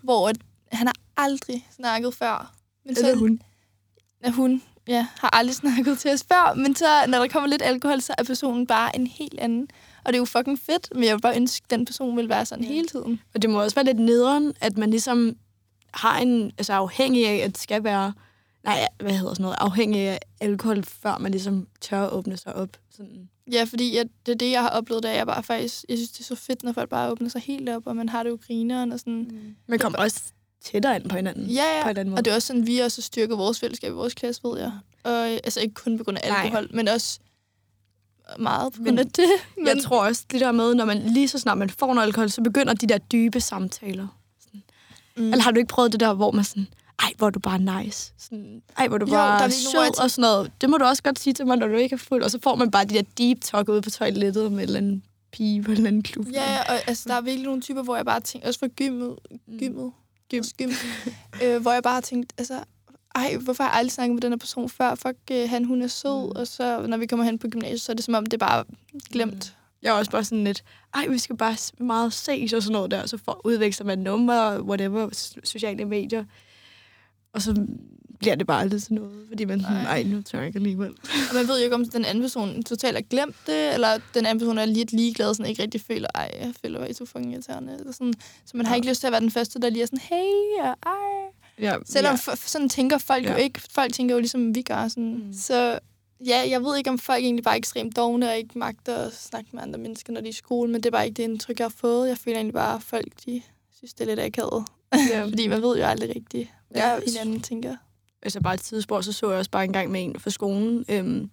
hvor 0.02 0.32
han 0.72 0.86
har 0.86 0.94
aldrig 1.16 1.68
snakket 1.76 2.14
før. 2.14 2.54
Men 2.84 2.94
så, 2.94 3.00
Eller 3.00 3.18
hun. 3.18 3.40
Ja, 4.24 4.30
hun, 4.30 4.62
ja, 4.88 5.06
har 5.18 5.30
aldrig 5.32 5.54
snakket 5.64 5.98
til 5.98 6.10
os 6.10 6.24
før, 6.32 6.54
men 6.54 6.76
så, 6.76 7.04
når 7.08 7.18
der 7.18 7.28
kommer 7.28 7.48
lidt 7.48 7.62
alkohol, 7.62 8.00
så 8.00 8.14
er 8.18 8.24
personen 8.24 8.66
bare 8.66 8.96
en 8.96 9.06
helt 9.06 9.40
anden. 9.40 9.68
Og 10.04 10.12
det 10.12 10.14
er 10.14 10.20
jo 10.20 10.24
fucking 10.24 10.58
fedt, 10.58 10.88
men 10.94 11.04
jeg 11.04 11.14
vil 11.14 11.20
bare 11.20 11.36
ønske, 11.36 11.64
at 11.64 11.70
den 11.70 11.84
person 11.84 12.16
vil 12.16 12.28
være 12.28 12.46
sådan 12.46 12.64
ja. 12.64 12.70
hele 12.70 12.88
tiden. 12.88 13.20
Og 13.34 13.42
det 13.42 13.50
må 13.50 13.62
også 13.62 13.74
være 13.74 13.84
lidt 13.84 13.98
nederen, 13.98 14.52
at 14.60 14.78
man 14.78 14.90
ligesom 14.90 15.36
har 15.94 16.18
en, 16.18 16.52
altså 16.58 16.72
afhængig 16.72 17.28
af, 17.28 17.36
at 17.36 17.50
det 17.50 17.58
skal 17.58 17.84
være, 17.84 18.12
nej, 18.64 18.88
hvad 19.00 19.12
hedder 19.12 19.34
sådan 19.34 19.42
noget, 19.42 19.56
afhængig 19.60 20.00
af 20.00 20.18
alkohol, 20.40 20.84
før 20.84 21.18
man 21.18 21.30
ligesom 21.30 21.66
tør 21.80 22.02
at 22.02 22.12
åbne 22.12 22.36
sig 22.36 22.56
op. 22.56 22.68
Sådan. 22.96 23.28
Ja, 23.52 23.64
fordi 23.64 23.96
jeg, 23.96 24.04
det 24.26 24.32
er 24.32 24.36
det, 24.36 24.50
jeg 24.50 24.62
har 24.62 24.68
oplevet, 24.68 25.02
da 25.02 25.16
jeg 25.16 25.26
bare 25.26 25.42
faktisk, 25.42 25.84
jeg 25.88 25.98
synes, 25.98 26.10
det 26.10 26.20
er 26.20 26.24
så 26.24 26.34
fedt, 26.34 26.62
når 26.62 26.72
folk 26.72 26.90
bare 26.90 27.10
åbner 27.10 27.28
sig 27.28 27.40
helt 27.40 27.68
op, 27.68 27.86
og 27.86 27.96
man 27.96 28.08
har 28.08 28.22
det 28.22 28.30
jo 28.30 28.38
grineren 28.46 28.92
og 28.92 28.98
sådan. 28.98 29.28
Mm. 29.30 29.56
Man 29.66 29.78
kommer 29.78 29.98
også 29.98 30.20
tættere 30.64 30.96
ind 30.96 31.08
på 31.08 31.16
hinanden. 31.16 31.46
Ja, 31.46 31.78
ja. 31.78 31.92
På 31.92 32.00
en 32.00 32.08
måde. 32.08 32.18
og 32.18 32.24
det 32.24 32.30
er 32.30 32.34
også 32.34 32.46
sådan, 32.46 32.66
vi 32.66 32.78
også 32.78 33.02
styrker 33.02 33.36
vores 33.36 33.60
fællesskab 33.60 33.90
i 33.90 33.94
vores 33.94 34.14
klasse, 34.14 34.44
ved 34.44 34.58
jeg. 34.58 34.72
Og, 35.04 35.28
altså 35.28 35.60
ikke 35.60 35.74
kun 35.74 35.98
på 35.98 36.04
grund 36.04 36.18
af 36.18 36.30
alkohol, 36.30 36.62
Nej. 36.62 36.70
men 36.72 36.88
også 36.88 37.20
meget 38.38 38.72
på 38.72 38.82
grund 38.82 38.98
af 38.98 39.06
det. 39.06 39.28
Men... 39.56 39.66
Jeg 39.66 39.76
tror 39.82 40.06
også, 40.06 40.24
det 40.30 40.40
der 40.40 40.52
med, 40.52 40.74
når 40.74 40.84
man 40.84 40.98
lige 40.98 41.28
så 41.28 41.38
snart 41.38 41.58
man 41.58 41.70
får 41.70 41.94
noget 41.94 42.06
alkohol, 42.06 42.30
så 42.30 42.42
begynder 42.42 42.74
de 42.74 42.86
der 42.86 42.98
dybe 42.98 43.40
samtaler. 43.40 44.06
Sådan. 44.40 44.62
Mm. 45.16 45.32
Eller 45.32 45.42
har 45.42 45.50
du 45.50 45.58
ikke 45.58 45.68
prøvet 45.68 45.92
det 45.92 46.00
der, 46.00 46.14
hvor 46.14 46.30
man 46.30 46.44
sådan, 46.44 46.68
ej, 47.02 47.12
hvor 47.18 47.26
er 47.26 47.30
du 47.30 47.38
bare 47.40 47.82
nice. 47.84 48.12
Sådan, 48.18 48.62
ej, 48.76 48.88
hvor 48.88 48.94
er 48.96 48.98
du 48.98 49.06
bare 49.06 49.32
jo, 49.32 49.38
der 49.38 49.44
er 49.44 49.48
sød 49.50 50.00
og 50.02 50.10
sådan 50.10 50.22
noget. 50.22 50.52
Det 50.60 50.70
må 50.70 50.76
du 50.78 50.84
også 50.84 51.02
godt 51.02 51.18
sige 51.18 51.34
til 51.34 51.46
mig, 51.46 51.56
når 51.56 51.66
du 51.66 51.74
ikke 51.74 51.94
er 51.94 51.98
fuld. 51.98 52.22
Og 52.22 52.30
så 52.30 52.38
får 52.42 52.54
man 52.54 52.70
bare 52.70 52.84
de 52.84 52.94
der 52.94 53.02
deep 53.18 53.40
talk 53.40 53.68
ude 53.68 53.82
på 53.82 53.90
toilettet 53.90 54.52
med 54.52 54.58
en 54.58 54.64
eller 54.64 54.78
anden 54.78 55.02
pige 55.32 55.62
på 55.62 55.70
en 55.70 55.76
eller 55.76 55.88
anden 55.88 56.02
klub. 56.02 56.26
Ja, 56.32 56.58
og 56.68 56.74
altså, 56.88 57.04
der 57.08 57.14
er 57.14 57.20
virkelig 57.20 57.46
nogle 57.46 57.60
typer, 57.62 57.82
hvor 57.82 57.96
jeg 57.96 58.04
bare 58.04 58.20
tænker, 58.20 58.48
også 58.48 58.58
for 58.60 58.68
gymmet, 58.68 59.16
gymmet, 59.58 59.92
gym, 60.30 60.42
gym, 60.58 60.70
øh, 61.44 61.62
hvor 61.62 61.72
jeg 61.72 61.82
bare 61.82 61.94
har 61.94 62.00
tænkt, 62.00 62.32
altså, 62.38 62.60
ej, 63.14 63.36
hvorfor 63.40 63.62
har 63.62 63.70
jeg 63.70 63.78
aldrig 63.78 63.92
snakket 63.92 64.14
med 64.14 64.22
den 64.22 64.32
her 64.32 64.36
person 64.38 64.68
før? 64.68 64.94
Fuck, 64.94 65.16
øh, 65.30 65.50
han, 65.50 65.64
hun 65.64 65.82
er 65.82 65.86
sød. 65.86 66.26
Mm. 66.26 66.30
Og 66.40 66.46
så, 66.46 66.86
når 66.86 66.96
vi 66.96 67.06
kommer 67.06 67.24
hen 67.24 67.38
på 67.38 67.48
gymnasiet, 67.48 67.80
så 67.80 67.92
er 67.92 67.96
det 67.96 68.04
som 68.04 68.14
om, 68.14 68.26
det 68.26 68.32
er 68.42 68.46
bare 68.46 68.64
glemt. 69.12 69.54
Jeg 69.82 69.90
er 69.90 69.94
også 69.98 70.10
bare 70.10 70.24
sådan 70.24 70.44
lidt, 70.44 70.64
ej, 70.94 71.06
vi 71.06 71.18
skal 71.18 71.36
bare 71.36 71.56
meget 71.84 72.12
ses 72.12 72.52
og 72.52 72.62
sådan 72.62 72.72
noget 72.72 72.90
der, 72.90 73.06
så 73.06 73.18
for 73.24 73.40
udveksler 73.44 73.86
man 73.86 73.98
numre, 73.98 74.62
whatever, 74.62 75.08
s- 75.14 75.34
sociale 75.44 75.84
medier. 75.84 76.24
Og 77.34 77.42
så 77.42 77.66
bliver 78.18 78.34
det 78.34 78.46
bare 78.46 78.60
aldrig 78.60 78.82
sådan 78.82 78.94
noget, 78.98 79.12
fordi 79.28 79.44
man 79.44 79.60
sådan, 79.60 79.76
Nej. 79.76 79.84
ej, 79.84 80.02
nu 80.02 80.22
tør 80.22 80.38
jeg 80.38 80.46
ikke 80.46 80.56
alligevel. 80.56 80.90
Og 81.30 81.34
man 81.34 81.48
ved 81.48 81.58
jo 81.58 81.64
ikke, 81.64 81.74
om 81.74 81.84
den 81.88 82.04
anden 82.04 82.22
person 82.22 82.62
totalt 82.62 82.96
har 82.96 83.02
glemt 83.02 83.36
det, 83.46 83.74
eller 83.74 83.98
den 84.14 84.26
anden 84.26 84.38
person 84.38 84.58
er 84.58 84.64
lidt 84.64 84.92
ligeglad, 84.92 85.34
sådan 85.34 85.50
ikke 85.50 85.62
rigtig 85.62 85.80
føler, 85.80 86.08
ej, 86.14 86.30
jeg 86.40 86.52
føler, 86.64 86.78
hvor 86.78 86.86
I 86.88 86.92
så 86.92 87.04
fucking 87.04 87.32
irriterende. 87.32 87.78
Sådan. 87.92 88.14
Så 88.46 88.56
man 88.56 88.66
har 88.66 88.72
Ja. 88.74 88.76
ikke 88.76 88.88
lyst 88.88 89.00
til 89.00 89.06
at 89.06 89.10
være 89.12 89.20
den 89.20 89.30
første, 89.30 89.60
der 89.60 89.70
lige 89.70 89.82
er 89.82 89.86
sådan, 89.86 89.98
hey, 89.98 90.60
og 90.62 90.76
ej. 90.86 91.30
Ja, 91.60 91.76
Selvom 91.86 92.16
ja. 92.28 92.34
sådan 92.36 92.68
tænker 92.68 92.98
folk 92.98 93.24
ja. 93.24 93.32
jo 93.32 93.36
ikke. 93.38 93.60
Folk 93.70 93.92
tænker 93.92 94.14
jo 94.14 94.18
ligesom, 94.18 94.54
vi 94.54 94.62
gør. 94.62 94.88
Sådan. 94.88 95.14
Mm. 95.26 95.32
Så 95.32 95.78
ja, 96.26 96.42
jeg 96.50 96.62
ved 96.64 96.76
ikke, 96.76 96.90
om 96.90 96.98
folk 96.98 97.24
egentlig 97.24 97.44
bare 97.44 97.54
er 97.54 97.58
ekstremt 97.58 97.96
dogne 97.96 98.28
og 98.30 98.36
ikke 98.36 98.58
magter 98.58 98.96
at 98.96 99.12
snakke 99.12 99.50
med 99.52 99.62
andre 99.62 99.78
mennesker, 99.78 100.12
når 100.12 100.20
de 100.20 100.26
er 100.26 100.30
i 100.30 100.32
skole, 100.32 100.70
men 100.72 100.80
det 100.82 100.86
er 100.86 100.90
bare 100.90 101.04
ikke 101.06 101.16
det 101.16 101.22
indtryk, 101.22 101.58
jeg 101.58 101.64
har 101.64 101.74
fået. 101.76 102.08
Jeg 102.08 102.18
føler 102.18 102.36
egentlig 102.36 102.54
bare, 102.54 102.74
at 102.76 102.82
folk 102.82 103.06
de 103.26 103.42
synes, 103.76 103.94
det 103.94 104.00
er 104.00 104.06
lidt 104.08 104.20
akavet. 104.20 104.64
Ja. 105.10 105.24
Fordi 105.24 105.46
man 105.46 105.62
ved 105.62 105.78
jo 105.78 105.84
aldrig 105.84 106.08
rigtigt, 106.08 106.48
hvad 106.68 106.82
Ja, 106.82 106.98
hinanden 107.06 107.40
tænker. 107.40 107.76
altså 108.22 108.40
bare 108.40 108.54
et 108.54 108.60
tidsspor, 108.60 109.00
så 109.00 109.12
så 109.12 109.30
jeg 109.30 109.38
også 109.38 109.50
bare 109.50 109.64
en 109.64 109.72
gang 109.72 109.90
med 109.90 110.04
en 110.04 110.20
fra 110.20 110.30
skolen. 110.30 110.84
Øhm, 110.88 111.30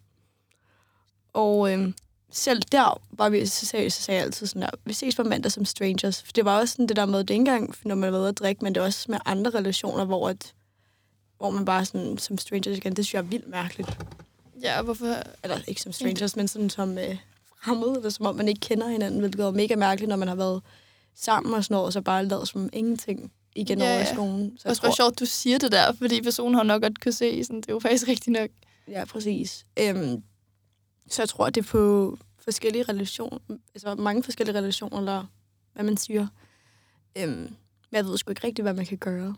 og 1.33 1.73
øhm, 1.73 1.93
selv 2.31 2.61
der, 2.71 3.01
bare 3.17 3.31
vi, 3.31 3.45
så, 3.45 3.65
sagde, 3.65 3.89
så 3.89 4.01
sagde 4.01 4.17
jeg 4.17 4.25
altid 4.25 4.47
sådan 4.47 4.61
der, 4.61 4.69
vi 4.85 4.93
ses 4.93 5.15
på 5.15 5.23
mandag 5.23 5.51
som 5.51 5.65
strangers. 5.65 6.23
For 6.23 6.31
det 6.31 6.45
var 6.45 6.59
også 6.59 6.71
sådan 6.71 6.87
det 6.87 6.95
der 6.95 7.05
med, 7.05 7.19
det 7.19 7.29
ikke 7.29 7.39
engang, 7.39 7.75
når 7.85 7.95
man 7.95 8.13
er 8.13 8.19
ude 8.19 8.27
at 8.27 8.39
drikke, 8.39 8.63
men 8.63 8.75
det 8.75 8.81
er 8.81 8.85
også 8.85 9.05
med 9.11 9.19
andre 9.25 9.51
relationer, 9.51 10.05
hvor, 10.05 10.29
at, 10.29 10.53
hvor 11.37 11.49
man 11.49 11.65
bare 11.65 11.85
sådan, 11.85 12.17
som 12.17 12.37
strangers 12.37 12.77
igen, 12.77 12.95
det 12.95 13.05
synes 13.05 13.13
jeg 13.13 13.19
er 13.19 13.23
vildt 13.23 13.47
mærkeligt. 13.47 13.97
Ja, 14.61 14.81
hvorfor... 14.81 15.15
Eller 15.43 15.57
ikke 15.67 15.81
som 15.81 15.91
strangers, 15.91 16.35
men 16.35 16.47
sådan 16.47 16.69
som 16.69 16.97
øh, 16.97 17.17
fremmede, 17.63 17.95
eller 17.95 18.09
som 18.09 18.25
om 18.25 18.35
man 18.35 18.47
ikke 18.47 18.59
kender 18.59 18.87
hinanden, 18.87 19.19
hvilket 19.19 19.45
er 19.45 19.51
mega 19.51 19.75
mærkeligt, 19.75 20.09
når 20.09 20.15
man 20.15 20.27
har 20.27 20.35
været 20.35 20.61
sammen 21.15 21.53
og 21.53 21.63
sådan 21.63 21.73
noget, 21.75 21.85
og 21.85 21.93
så 21.93 22.01
bare 22.01 22.25
lavet 22.25 22.47
som 22.47 22.69
ingenting 22.73 23.31
igen 23.55 23.79
Ja, 23.79 23.93
over 23.93 24.01
i 24.01 24.05
skolen. 24.13 24.57
Så 24.57 24.69
også 24.69 24.81
bare 24.81 24.93
sjovt, 24.93 25.19
du 25.19 25.25
siger 25.25 25.57
det 25.57 25.71
der, 25.71 25.93
fordi 25.93 26.21
personen 26.21 26.55
har 26.55 26.63
nok 26.63 26.81
godt 26.81 27.01
kunne 27.01 27.11
se, 27.11 27.43
sådan, 27.43 27.61
det 27.61 27.69
er 27.69 27.73
jo 27.73 27.79
faktisk 27.79 28.07
rigtigt 28.07 28.33
nok. 28.33 28.49
Ja, 28.87 29.05
præcis. 29.05 29.65
Øhm, 29.79 30.23
så 31.09 31.21
jeg 31.21 31.29
tror, 31.29 31.45
at 31.45 31.55
det 31.55 31.61
er 31.61 31.67
på 31.67 32.17
forskellige 32.39 32.83
relationer, 32.83 33.39
altså 33.75 33.95
mange 33.95 34.23
forskellige 34.23 34.57
relationer, 34.57 34.97
eller 34.97 35.25
hvad 35.73 35.83
man 35.83 35.97
siger. 35.97 36.27
Øhm, 37.17 37.55
jeg 37.91 38.05
ved 38.05 38.17
sgu 38.17 38.31
ikke 38.31 38.47
rigtigt, 38.47 38.63
hvad 38.65 38.73
man 38.73 38.85
kan 38.85 38.97
gøre 38.97 39.35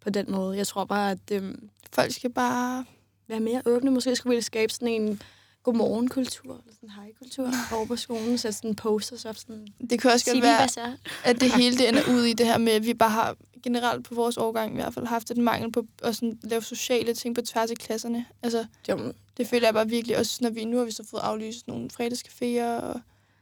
på 0.00 0.10
den 0.10 0.30
måde. 0.30 0.56
Jeg 0.56 0.66
tror 0.66 0.84
bare, 0.84 1.10
at 1.10 1.30
øhm, 1.32 1.68
Folk 1.92 2.12
skal 2.12 2.32
bare... 2.32 2.84
være 3.28 3.40
mere 3.40 3.62
åbne. 3.66 3.90
Måske 3.90 4.16
skulle 4.16 4.36
vi 4.36 4.42
skabe 4.42 4.72
sådan 4.72 4.88
en 4.88 5.22
godmorgen-kultur, 5.66 6.52
eller 6.52 6.74
sådan 6.74 6.88
en 6.88 6.90
hej-kultur 6.90 7.50
over 7.72 7.86
på 7.86 7.96
skolen, 7.96 8.38
sætte 8.38 8.56
sådan 8.58 8.74
posters 8.74 9.24
op, 9.24 9.36
sådan, 9.36 9.66
Det 9.90 10.00
kan 10.00 10.10
også 10.10 10.30
godt 10.32 10.42
være, 10.42 10.68
så 10.68 10.80
at 11.24 11.40
det 11.40 11.52
hele 11.52 11.78
det 11.78 11.88
ender 11.88 12.02
ud 12.10 12.22
i 12.22 12.32
det 12.32 12.46
her 12.46 12.58
med, 12.58 12.72
at 12.72 12.86
vi 12.86 12.94
bare 12.94 13.10
har 13.10 13.36
generelt 13.62 14.04
på 14.04 14.14
vores 14.14 14.36
årgang 14.36 14.72
i 14.72 14.74
hvert 14.74 14.94
fald 14.94 15.06
haft 15.06 15.30
et 15.30 15.36
mangel 15.36 15.72
på 15.72 15.86
at 16.02 16.14
sådan, 16.16 16.38
lave 16.42 16.62
sociale 16.62 17.14
ting 17.14 17.34
på 17.34 17.40
tværs 17.42 17.70
af 17.70 17.76
klasserne. 17.76 18.26
Altså, 18.42 18.64
Jo, 18.88 19.12
det 19.36 19.46
føler 19.46 19.66
jeg 19.66 19.74
bare 19.74 19.88
virkelig 19.88 20.18
også, 20.18 20.38
når 20.40 20.50
vi 20.50 20.64
nu 20.64 20.78
har 20.78 20.84
vi 20.84 20.90
så 20.90 21.04
fået 21.10 21.20
aflyst 21.20 21.68
nogle 21.68 21.90
fredagscaféer, 21.92 22.82
og 22.82 23.00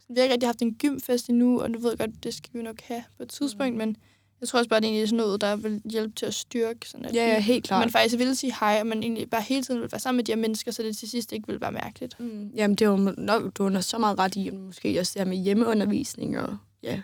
vi 0.09 0.15
har 0.17 0.23
ikke 0.23 0.33
rigtig 0.33 0.49
haft 0.49 0.63
en 0.63 0.75
gymfest 0.75 1.29
endnu, 1.29 1.61
og 1.61 1.71
nu 1.71 1.79
ved 1.79 1.91
jeg 1.91 1.99
godt, 1.99 2.25
det 2.25 2.35
skal 2.35 2.51
vi 2.53 2.63
nok 2.63 2.81
have 2.83 3.05
på 3.17 3.23
et 3.23 3.29
tidspunkt, 3.29 3.73
Mm. 3.73 3.79
men 3.79 3.97
jeg 4.45 4.49
tror 4.49 4.59
også 4.59 4.69
bare, 4.69 4.81
det 4.81 4.87
er 4.87 4.91
egentlig 4.91 5.09
sådan 5.09 5.17
noget, 5.25 5.41
der 5.41 5.57
vil 5.57 5.83
hjælpe 5.91 6.15
til 6.15 6.27
at 6.27 6.35
styrke, 6.35 6.89
sådan 6.89 7.07
at 7.07 7.15
Ja, 7.15 7.27
ja, 7.27 7.41
helt 7.41 7.65
klart. 7.65 7.81
man 7.81 7.91
faktisk 7.91 8.19
vil 8.19 8.37
sige 8.37 8.55
hej, 8.61 8.77
og 8.81 8.87
man 8.87 9.03
egentlig 9.03 9.31
bare 9.31 9.43
hele 9.43 9.63
tiden 9.63 9.81
vil 9.81 9.93
være 9.93 9.99
sammen 9.99 10.17
med 10.17 10.25
de 10.25 10.33
her 10.33 10.37
mennesker, 10.37 10.73
så 10.73 10.83
det 10.83 10.97
til 10.97 11.09
sidst 11.11 11.33
ikke 11.33 11.47
vil 11.49 11.61
være 11.61 11.73
mærkeligt. 11.73 12.21
Mm, 12.21 12.51
jamen, 12.55 12.75
det 12.77 12.85
er 12.85 12.89
jo 12.91 13.15
nok, 13.19 13.57
du 13.59 13.71
har 13.71 13.81
så 13.81 13.99
meget 13.99 14.19
ret 14.19 14.37
i, 14.37 14.51
måske 14.51 15.01
også 15.01 15.13
det 15.15 15.21
her 15.21 15.29
med 15.29 15.37
hjemmeundervisning 15.37 16.39
og 16.39 16.57
ja, 16.83 17.01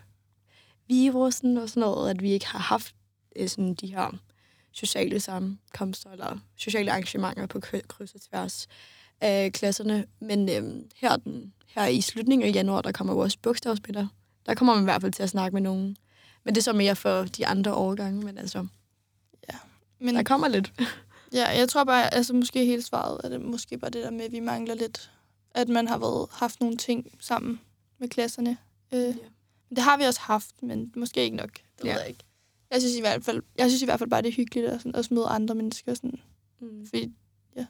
virusen 0.89 1.57
og 1.57 1.69
sådan 1.69 1.81
noget, 1.81 2.11
at 2.11 2.23
vi 2.23 2.33
ikke 2.33 2.47
har 2.47 2.59
haft 2.59 2.95
øh, 3.37 3.49
sådan 3.49 3.75
de 3.75 3.87
her 3.87 4.19
sociale 4.73 5.21
sammenkomster 5.21 6.11
eller 6.11 6.39
sociale 6.57 6.91
arrangementer 6.91 7.47
på 7.47 7.61
kry- 7.61 7.87
kryds 7.89 8.15
og 8.15 8.21
tværs 8.21 8.67
af 9.21 9.53
klasserne. 9.53 10.05
Men 10.21 10.49
øhm, 10.49 10.83
her, 10.97 11.17
den, 11.17 11.53
her 11.67 11.87
i 11.87 12.01
slutningen 12.01 12.49
af 12.49 12.55
januar, 12.55 12.81
der 12.83 12.93
kommer 12.93 13.13
jo 13.15 13.19
også 13.19 13.39
bogstavsmiddag. 13.43 14.07
Der 14.47 14.55
kommer 14.55 14.75
man 14.75 14.83
i 14.83 14.85
hvert 14.85 15.01
fald 15.01 15.13
til 15.13 15.23
at 15.23 15.31
snakke 15.31 15.55
med 15.55 15.63
nogen. 15.63 15.97
Men 16.45 16.55
det 16.55 16.61
er 16.61 16.63
så 16.63 16.73
mere 16.73 16.97
for 16.97 17.23
de 17.23 17.47
andre 17.47 17.75
årgange, 17.75 18.25
men 18.25 18.39
altså, 18.39 18.67
Men 20.03 20.15
der 20.15 20.23
kommer 20.23 20.49
lidt. 20.49 20.73
Ja, 21.33 21.49
jeg 21.59 21.69
tror 21.69 21.85
bare, 21.85 22.15
altså 22.15 22.33
måske 22.33 22.65
hele 22.65 22.83
svaret 22.83 23.21
er 23.25 23.29
det 23.29 23.41
måske 23.41 23.79
bare 23.79 23.91
det 23.91 24.05
der 24.05 24.11
med, 24.11 24.21
at 24.25 24.33
vi 24.33 24.41
mangler 24.41 24.75
lidt, 24.75 25.11
at 25.55 25.69
man 25.69 25.89
har 25.89 25.99
været, 25.99 26.27
haft 26.33 26.61
nogle 26.61 26.77
ting 26.77 27.07
sammen 27.21 27.61
med 27.99 28.09
klasserne. 28.09 28.57
Øh, 28.95 29.15
Det 29.71 29.79
har 29.79 29.97
vi 29.97 30.05
også 30.05 30.21
haft, 30.21 30.63
men 30.63 30.93
måske 30.97 31.23
ikke 31.25 31.37
nok. 31.37 31.51
Det 31.53 31.85
Ja. 31.85 31.93
ved 31.93 32.01
jeg 32.01 32.09
ikke. 32.09 32.25
Jeg 32.71 32.81
synes 32.81 32.97
i 32.97 33.01
hvert 33.01 33.25
fald, 33.25 33.43
jeg 33.59 33.71
synes 33.71 33.83
i 33.83 33.85
hvert 33.85 33.99
fald 33.99 34.11
bare, 34.11 34.23
det 34.23 34.29
er 34.29 34.33
hyggeligt 34.33 34.67
at 34.67 34.81
sådan, 34.81 34.95
også 34.97 35.15
møde 35.15 35.27
andre 35.27 35.55
mennesker. 35.55 35.95
Sådan. 35.95 36.21
Mm. 36.61 36.87
Fordi, 36.87 37.13
ja. 37.57 37.67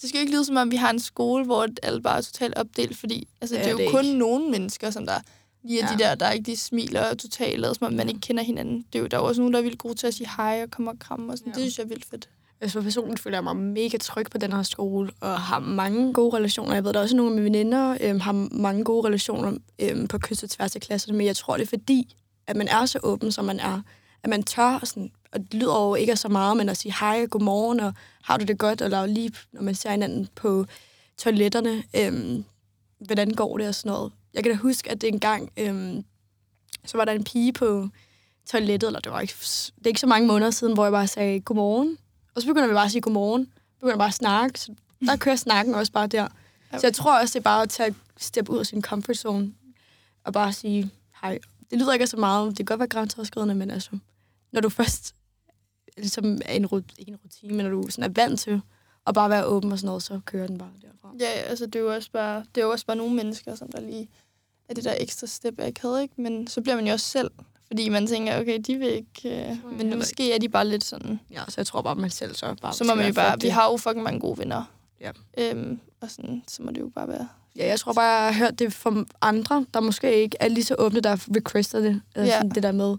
Det 0.00 0.08
skal 0.08 0.18
jo 0.18 0.20
ikke 0.20 0.32
lyde 0.32 0.44
som 0.44 0.56
om, 0.56 0.70
vi 0.70 0.76
har 0.76 0.90
en 0.90 1.00
skole, 1.00 1.44
hvor 1.44 1.68
alle 1.82 2.02
bare 2.02 2.16
er 2.18 2.22
totalt 2.22 2.54
opdelt, 2.54 2.96
fordi 2.96 3.28
altså, 3.40 3.56
Ja, 3.56 3.62
det 3.62 3.68
er 3.68 3.72
jo 3.72 3.78
det 3.78 3.90
kun 3.90 4.04
ikke. 4.04 4.18
nogle 4.18 4.50
mennesker, 4.50 4.90
som 4.90 5.06
der 5.06 5.20
lige 5.64 5.86
Ja. 5.88 5.92
de 5.94 5.98
der, 5.98 6.14
der 6.14 6.30
ikke 6.30 6.50
de 6.50 6.56
smiler 6.56 7.14
totalt, 7.14 7.60
lader, 7.60 7.74
som 7.74 7.86
om 7.86 7.92
man 7.92 8.08
ikke 8.08 8.20
kender 8.20 8.42
hinanden. 8.42 8.84
Det 8.92 8.98
er 8.98 9.00
jo, 9.00 9.06
der 9.06 9.16
er 9.16 9.20
også 9.20 9.40
nogen, 9.40 9.52
der 9.54 9.58
er 9.58 9.62
vildt 9.62 9.78
gode 9.78 9.94
til 9.94 10.06
at 10.06 10.14
sige 10.14 10.28
hej 10.36 10.60
og 10.64 10.70
komme 10.70 10.90
og 10.90 10.98
kramme 10.98 11.32
og 11.32 11.38
sådan. 11.38 11.52
Ja. 11.52 11.54
Det 11.54 11.62
synes 11.62 11.78
jeg 11.78 11.84
er 11.84 11.88
vildt 11.88 12.04
fedt. 12.04 12.28
Altså 12.60 12.82
personligt 12.82 13.20
føler 13.22 13.36
jeg 13.36 13.44
mig 13.44 13.56
mega 13.56 13.96
tryg 13.96 14.26
på 14.30 14.38
den 14.38 14.52
her 14.52 14.62
skole, 14.62 15.10
og 15.20 15.40
har 15.40 15.58
mange 15.58 16.12
gode 16.12 16.36
relationer. 16.36 16.74
Jeg 16.74 16.84
ved, 16.84 16.92
der 16.92 16.98
er 16.98 17.02
også 17.02 17.16
nogle 17.16 17.30
af 17.32 17.34
mine 17.34 17.44
veninder 17.44 17.96
øhm, 18.00 18.20
har 18.20 18.32
mange 18.52 18.84
gode 18.84 19.06
relationer 19.06 19.52
øhm, 19.78 20.08
på 20.08 20.18
kryds 20.18 20.42
og 20.42 20.50
tværs 20.50 20.74
af 20.76 20.82
klasserne, 20.82 21.18
men 21.18 21.26
jeg 21.26 21.36
tror, 21.36 21.56
det 21.56 21.62
er 21.62 21.68
fordi, 21.68 22.16
at 22.46 22.56
man 22.56 22.68
er 22.68 22.86
så 22.86 22.98
åben, 23.02 23.32
som 23.32 23.44
man 23.44 23.60
er. 23.60 23.80
At 24.22 24.30
man 24.30 24.42
tør, 24.42 24.78
og, 24.82 24.86
sådan, 24.86 25.10
og 25.32 25.40
det 25.40 25.54
lyder 25.54 25.72
over 25.72 25.96
ikke 25.96 26.16
så 26.16 26.28
meget, 26.28 26.56
men 26.56 26.68
at 26.68 26.76
sige 26.76 26.94
hej 27.00 27.20
og 27.22 27.30
godmorgen, 27.30 27.80
og 27.80 27.94
har 28.24 28.36
du 28.36 28.44
det 28.44 28.58
godt, 28.58 28.80
eller 28.82 29.06
lige 29.06 29.32
når 29.52 29.62
man 29.62 29.74
ser 29.74 29.90
hinanden 29.90 30.28
på 30.34 30.66
toiletterne, 31.18 31.82
øhm, 31.96 32.44
hvordan 32.98 33.30
går 33.30 33.58
det 33.58 33.68
og 33.68 33.74
sådan 33.74 33.92
noget. 33.92 34.12
Jeg 34.34 34.42
kan 34.42 34.52
da 34.52 34.58
huske, 34.58 34.90
at 34.90 35.00
det 35.00 35.08
engang, 35.08 35.50
øhm, 35.56 36.04
så 36.84 36.96
var 36.96 37.04
der 37.04 37.12
en 37.12 37.24
pige 37.24 37.52
på 37.52 37.88
toilettet, 38.46 38.86
eller 38.86 39.00
det 39.00 39.12
var 39.12 39.20
ikke, 39.20 39.34
det 39.78 39.84
er 39.84 39.88
ikke 39.88 40.00
så 40.00 40.06
mange 40.06 40.28
måneder 40.28 40.50
siden, 40.50 40.74
hvor 40.74 40.84
jeg 40.84 40.92
bare 40.92 41.06
sagde 41.06 41.40
godmorgen. 41.40 41.98
Og 42.34 42.42
så 42.42 42.48
begynder 42.48 42.68
vi 42.68 42.74
bare 42.74 42.84
at 42.84 42.90
sige 42.90 43.00
godmorgen. 43.02 43.52
Begynder 43.80 43.96
bare 43.98 44.08
at 44.08 44.14
snakke. 44.14 44.60
Så 44.60 44.72
der 45.06 45.16
kører 45.16 45.36
snakken 45.36 45.74
også 45.74 45.92
bare 45.92 46.06
der. 46.06 46.28
Så 46.80 46.86
jeg 46.86 46.94
tror 46.94 47.20
også, 47.20 47.32
det 47.32 47.40
er 47.40 47.44
bare 47.50 47.62
at 47.62 47.68
tage 47.70 47.94
step 48.16 48.48
ud 48.48 48.58
af 48.58 48.66
sin 48.66 48.82
comfort 48.82 49.16
zone. 49.16 49.52
Og 50.24 50.32
bare 50.32 50.52
sige 50.52 50.90
hej. 51.22 51.38
Det 51.70 51.78
lyder 51.78 51.92
ikke 51.92 52.06
så 52.06 52.16
meget. 52.16 52.48
Det 52.48 52.56
kan 52.56 52.64
godt 52.66 52.78
være 52.78 52.88
grænseoverskridende, 52.88 53.54
men 53.54 53.70
altså, 53.70 53.90
når 54.52 54.60
du 54.60 54.68
først 54.68 55.14
ligesom 55.96 56.38
er 56.44 56.52
en, 56.54 56.66
rut- 56.66 56.94
ikke 56.98 57.10
en 57.12 57.18
rutine, 57.24 57.54
men 57.54 57.66
når 57.66 57.72
du 57.82 57.88
sådan 57.90 58.10
er 58.10 58.14
vant 58.14 58.40
til 58.40 58.60
at 59.06 59.14
bare 59.14 59.30
være 59.30 59.44
åben 59.44 59.72
og 59.72 59.78
sådan 59.78 59.86
noget, 59.86 60.02
så 60.02 60.20
kører 60.24 60.46
den 60.46 60.58
bare 60.58 60.70
derfra. 60.82 61.08
Ja, 61.20 61.26
altså 61.26 61.66
det 61.66 61.76
er 61.76 61.80
jo 61.80 61.94
også 61.94 62.10
bare, 62.12 62.44
det 62.54 62.60
er 62.60 62.64
jo 62.64 62.70
også 62.70 62.86
bare 62.86 62.96
nogle 62.96 63.14
mennesker, 63.14 63.54
som 63.54 63.72
der 63.72 63.80
lige 63.80 64.08
er 64.68 64.74
det 64.74 64.84
der 64.84 64.94
ekstra 65.00 65.26
step, 65.26 65.54
jeg 65.58 65.66
ikke 65.66 65.80
havde, 65.82 66.02
ikke? 66.02 66.14
Men 66.16 66.46
så 66.46 66.60
bliver 66.60 66.76
man 66.76 66.86
jo 66.86 66.92
også 66.92 67.06
selv, 67.06 67.30
fordi 67.66 67.88
man 67.88 68.06
tænker, 68.06 68.40
okay, 68.40 68.58
de 68.66 68.76
vil 68.76 68.88
ikke, 68.88 69.48
øh, 69.50 69.76
men 69.78 69.96
måske 69.98 70.32
er 70.34 70.38
de 70.38 70.48
bare 70.48 70.66
lidt 70.68 70.84
sådan. 70.84 71.20
Ja, 71.30 71.42
så 71.48 71.54
jeg 71.56 71.66
tror 71.66 71.82
bare, 71.82 71.94
man 71.94 72.10
selv 72.10 72.34
så 72.34 72.54
bare 72.62 72.72
Så 72.74 72.84
må 72.84 72.94
man 72.94 73.06
jo 73.06 73.14
bare, 73.14 73.40
vi 73.40 73.48
har 73.48 73.70
jo 73.70 73.76
fucking 73.76 74.02
mange 74.02 74.20
gode 74.20 74.38
venner. 74.38 74.64
Ja. 75.00 75.10
Øhm, 75.38 75.80
og 76.00 76.10
sådan, 76.10 76.42
så 76.48 76.62
må 76.62 76.70
det 76.70 76.80
jo 76.80 76.90
bare 76.94 77.08
være. 77.08 77.28
Ja, 77.56 77.66
jeg 77.66 77.80
tror 77.80 77.92
bare, 77.92 78.04
jeg 78.04 78.34
har 78.34 78.44
hørt 78.44 78.58
det 78.58 78.72
fra 78.72 79.04
andre, 79.20 79.66
der 79.74 79.80
måske 79.80 80.22
ikke 80.22 80.36
er 80.40 80.48
lige 80.48 80.64
så 80.64 80.74
åbne, 80.78 81.00
der 81.00 81.16
requester 81.36 81.80
det. 81.80 82.02
Altså 82.14 82.32
Ja. 82.32 82.38
sådan 82.38 82.50
det 82.50 82.62
der 82.62 82.72
med, 82.72 82.96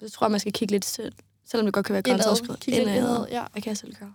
så 0.00 0.10
tror 0.10 0.26
jeg, 0.26 0.30
man 0.30 0.40
skal 0.40 0.52
kigge 0.52 0.72
lidt 0.74 0.84
selv. 0.84 1.12
Selvom 1.46 1.66
det 1.66 1.74
godt 1.74 1.86
kan 1.86 1.92
være 1.92 2.02
grænseoverskridende. 2.02 2.96
indad, 2.96 3.26
ja. 3.30 3.44
Hvad 3.52 3.62
kan 3.62 3.70
jeg 3.70 3.76
selv 3.76 3.94
gøre? 3.94 4.12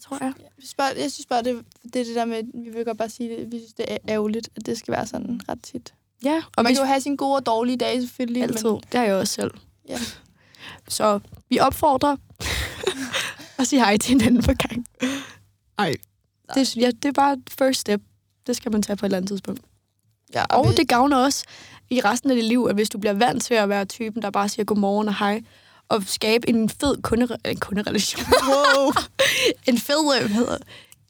Det 0.00 0.06
tror 0.08 0.18
jeg. 0.20 0.32
Jeg 0.38 0.46
synes 0.58 0.74
bare, 0.74 0.92
jeg 0.98 1.12
synes 1.12 1.26
bare 1.26 1.42
det, 1.42 1.64
det 1.82 1.96
er 2.00 2.04
det 2.04 2.14
der 2.14 2.24
med, 2.24 2.42
vi 2.64 2.70
vil 2.70 2.84
godt 2.84 2.98
bare 2.98 3.08
sige 3.08 3.36
det, 3.36 3.52
vi 3.52 3.58
synes, 3.58 3.72
det 3.72 3.84
er 3.88 3.96
ærgerligt, 4.08 4.48
at 4.56 4.66
det 4.66 4.78
skal 4.78 4.92
være 4.92 5.06
sådan 5.06 5.40
ret 5.48 5.58
tit. 5.62 5.94
Ja, 6.24 6.36
Og 6.36 6.42
og 6.56 6.62
man 6.64 6.70
vi 6.70 6.74
kan 6.74 6.82
jo 6.82 6.86
have 6.86 7.00
sine 7.00 7.16
gode 7.16 7.36
og 7.36 7.46
dårlige 7.46 7.76
dage 7.76 8.00
selvfølgelig. 8.00 8.42
altid. 8.42 8.70
Men, 8.70 8.80
Det 8.92 9.00
har 9.00 9.06
jeg 9.06 9.14
også 9.14 9.32
selv. 9.34 9.50
Ja. 9.88 9.98
Så 10.88 11.20
vi 11.48 11.58
opfordrer 11.58 12.16
og 13.58 13.66
sige 13.66 13.80
hej 13.80 13.96
til 13.96 14.08
hinanden 14.10 14.42
på 14.42 14.52
gang. 14.68 14.86
Ej. 15.78 15.94
Det, 16.54 16.76
ja, 16.76 16.86
det 16.90 17.04
er 17.04 17.12
bare 17.12 17.32
et 17.32 17.50
first 17.58 17.80
step. 17.80 18.00
Det 18.46 18.56
skal 18.56 18.72
man 18.72 18.82
tage 18.82 18.96
på 18.96 19.06
et 19.06 19.08
eller 19.08 19.16
andet 19.16 19.28
tidspunkt. 19.28 19.60
ja, 20.34 20.44
Og 20.44 20.68
vi- 20.70 20.74
det 20.74 20.88
gavner 20.88 21.16
også 21.16 21.44
i 21.90 22.00
resten 22.00 22.30
af 22.30 22.36
dit 22.36 22.44
liv, 22.44 22.66
at 22.70 22.74
hvis 22.74 22.88
du 22.90 22.98
bliver 22.98 23.12
vant 23.12 23.42
til 23.44 23.54
at 23.54 23.68
være 23.68 23.84
typen, 23.84 24.22
der 24.22 24.30
bare 24.30 24.48
siger 24.48 24.64
godmorgen 24.64 25.08
og 25.08 25.16
hej, 25.18 25.42
og 25.90 26.02
skabe 26.06 26.48
en 26.48 26.68
fed 26.68 27.02
kunde, 27.02 27.38
en 27.44 27.56
kunderelation. 27.60 28.24
Wow. 28.48 28.92
en 29.68 29.78
fed, 29.78 30.18
hvad 30.18 30.28
hedder, 30.28 30.56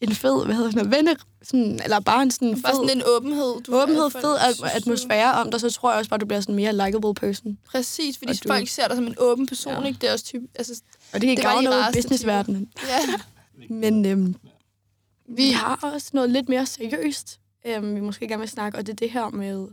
en 0.01 0.15
fed, 0.15 0.45
hvad 0.45 0.55
hedder 0.55 0.71
sådan 0.71 0.87
noget, 0.87 0.97
venne, 0.99 1.17
sådan, 1.43 1.81
eller 1.85 2.01
bare 2.01 2.23
en 2.23 2.31
sådan 2.31 2.55
fed, 2.55 2.63
Bare 2.63 2.75
sådan 2.75 2.91
en 2.99 3.03
åbenhed. 3.07 3.61
Du 3.63 3.83
åbenhed, 3.83 4.11
fed 4.11 4.37
at- 4.49 4.77
atmosfære 4.77 5.33
om 5.35 5.51
dig, 5.51 5.61
så 5.61 5.71
tror 5.71 5.91
jeg 5.91 5.99
også 5.99 6.09
bare, 6.11 6.19
du 6.19 6.27
bliver 6.27 6.41
sådan 6.41 6.53
en 6.53 6.57
mere 6.57 6.73
likable 6.87 7.15
person. 7.15 7.59
Præcis, 7.71 8.19
fordi 8.19 8.33
du- 8.33 8.49
folk 8.49 8.69
ser 8.69 8.89
dig 8.89 8.97
som 8.97 9.07
en 9.07 9.15
åben 9.19 9.47
person, 9.47 9.73
Ja. 9.83 9.87
ikke? 9.89 9.99
Det 10.01 10.09
er 10.09 10.13
også 10.13 10.25
typ, 10.25 10.43
altså, 10.55 10.83
Og 11.13 11.21
det 11.21 11.27
kan 11.37 11.37
gavne 11.37 11.65
noget 11.65 11.85
i 11.91 11.97
businessverdenen. 11.99 12.73
ja. 12.89 13.01
Men 13.75 14.07
øhm, 14.07 14.35
vi 15.29 15.51
har 15.51 15.79
også 15.95 16.11
noget 16.13 16.31
lidt 16.31 16.49
mere 16.49 16.67
seriøst, 16.67 17.41
øhm, 17.67 17.95
vi 17.95 18.01
måske 18.01 18.29
gerne 18.29 18.41
vil 18.41 18.49
snakke, 18.49 18.79
og 18.79 18.87
det 18.87 18.93
er 18.93 18.97
det 18.97 19.11
her 19.11 19.29
med, 19.29 19.69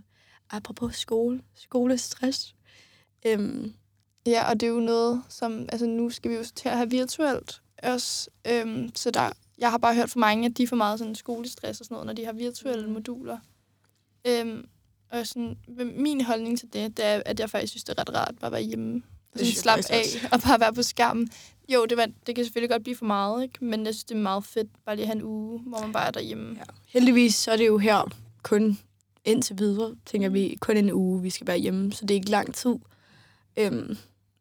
apropos 0.49 0.95
skole, 0.95 1.41
skolestress. 1.55 2.55
Øhm, 3.25 3.73
Ja, 4.27 4.49
og 4.49 4.59
det 4.59 4.67
er 4.67 4.71
jo 4.71 4.79
noget, 4.79 5.21
som... 5.29 5.65
Altså, 5.71 5.85
nu 5.85 6.09
skal 6.09 6.31
vi 6.31 6.35
jo 6.35 6.43
til 6.55 6.69
at 6.69 6.77
have 6.77 6.89
virtuelt 6.89 7.61
også. 7.83 8.29
Øhm, 8.47 8.91
så 8.95 9.11
der, 9.11 9.29
jeg 9.57 9.71
har 9.71 9.77
bare 9.77 9.95
hørt 9.95 10.09
fra 10.09 10.19
mange, 10.19 10.45
at 10.45 10.57
de 10.57 10.67
får 10.67 10.75
meget 10.75 10.99
sådan 10.99 11.15
skolestress 11.15 11.79
og 11.79 11.85
sådan 11.85 11.95
noget, 11.95 12.05
når 12.05 12.13
de 12.13 12.25
har 12.25 12.33
virtuelle 12.33 12.87
Mm. 12.87 12.93
moduler. 12.93 13.37
Øhm, 14.27 14.65
og 15.11 15.27
sådan, 15.27 15.57
min 15.95 16.21
holdning 16.21 16.59
til 16.59 16.73
det, 16.73 16.97
det 16.97 17.05
er, 17.05 17.21
at 17.25 17.39
jeg 17.39 17.49
faktisk 17.49 17.71
synes, 17.73 17.83
det 17.83 17.93
er 17.97 18.01
ret 18.01 18.15
rart 18.15 18.35
bare 18.39 18.47
at 18.47 18.51
være 18.51 18.61
hjemme. 18.61 19.03
Og 19.33 19.39
sådan 19.39 19.53
slappe 19.53 19.83
af 19.91 20.05
faktisk 20.05 20.23
og 20.33 20.39
bare 20.41 20.59
være 20.59 20.73
på 20.73 20.83
skærmen. 20.83 21.29
Jo, 21.73 21.85
det, 21.85 21.97
var, 21.97 22.07
det 22.27 22.35
kan 22.35 22.43
selvfølgelig 22.45 22.69
godt 22.69 22.83
blive 22.83 22.95
for 22.95 23.05
meget, 23.05 23.43
ikke? 23.43 23.65
men 23.65 23.85
jeg 23.85 23.93
synes, 23.93 24.03
det 24.03 24.15
er 24.17 24.21
meget 24.21 24.45
fedt 24.45 24.67
bare 24.85 24.95
lige 24.95 25.03
at 25.03 25.07
have 25.07 25.15
en 25.15 25.23
uge, 25.23 25.59
hvor 25.59 25.79
man 25.81 25.93
bare 25.93 26.07
er 26.07 26.11
derhjemme. 26.11 26.55
ja. 26.57 26.63
Heldigvis 26.87 27.35
så 27.35 27.51
er 27.51 27.57
det 27.57 27.67
jo 27.67 27.77
her 27.77 28.11
kun 28.43 28.79
indtil 29.25 29.57
videre, 29.59 29.95
tænker 30.05 30.29
vi, 30.29 30.57
kun 30.61 30.77
en 30.77 30.91
uge, 30.93 31.21
vi 31.21 31.29
skal 31.29 31.47
være 31.47 31.57
hjemme, 31.57 31.93
så 31.93 32.01
det 32.05 32.11
er 32.11 32.15
ikke 32.15 32.29
lang 32.29 32.55
tid. 32.55 32.75
Øhm, 33.57 33.97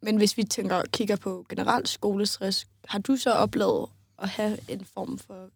men 0.06 0.16
hvis 0.16 0.36
vi 0.36 0.44
tænker 0.44 0.82
kigger 0.92 1.16
på 1.16 1.46
generelt 1.48 1.88
skolestress, 1.88 2.66
har 2.88 2.98
du 2.98 3.16
så 3.16 3.30
oplevet 3.30 3.86
at 4.18 4.28
have 4.28 4.58
en 4.68 4.84
form 4.94 5.18
for 5.18 5.48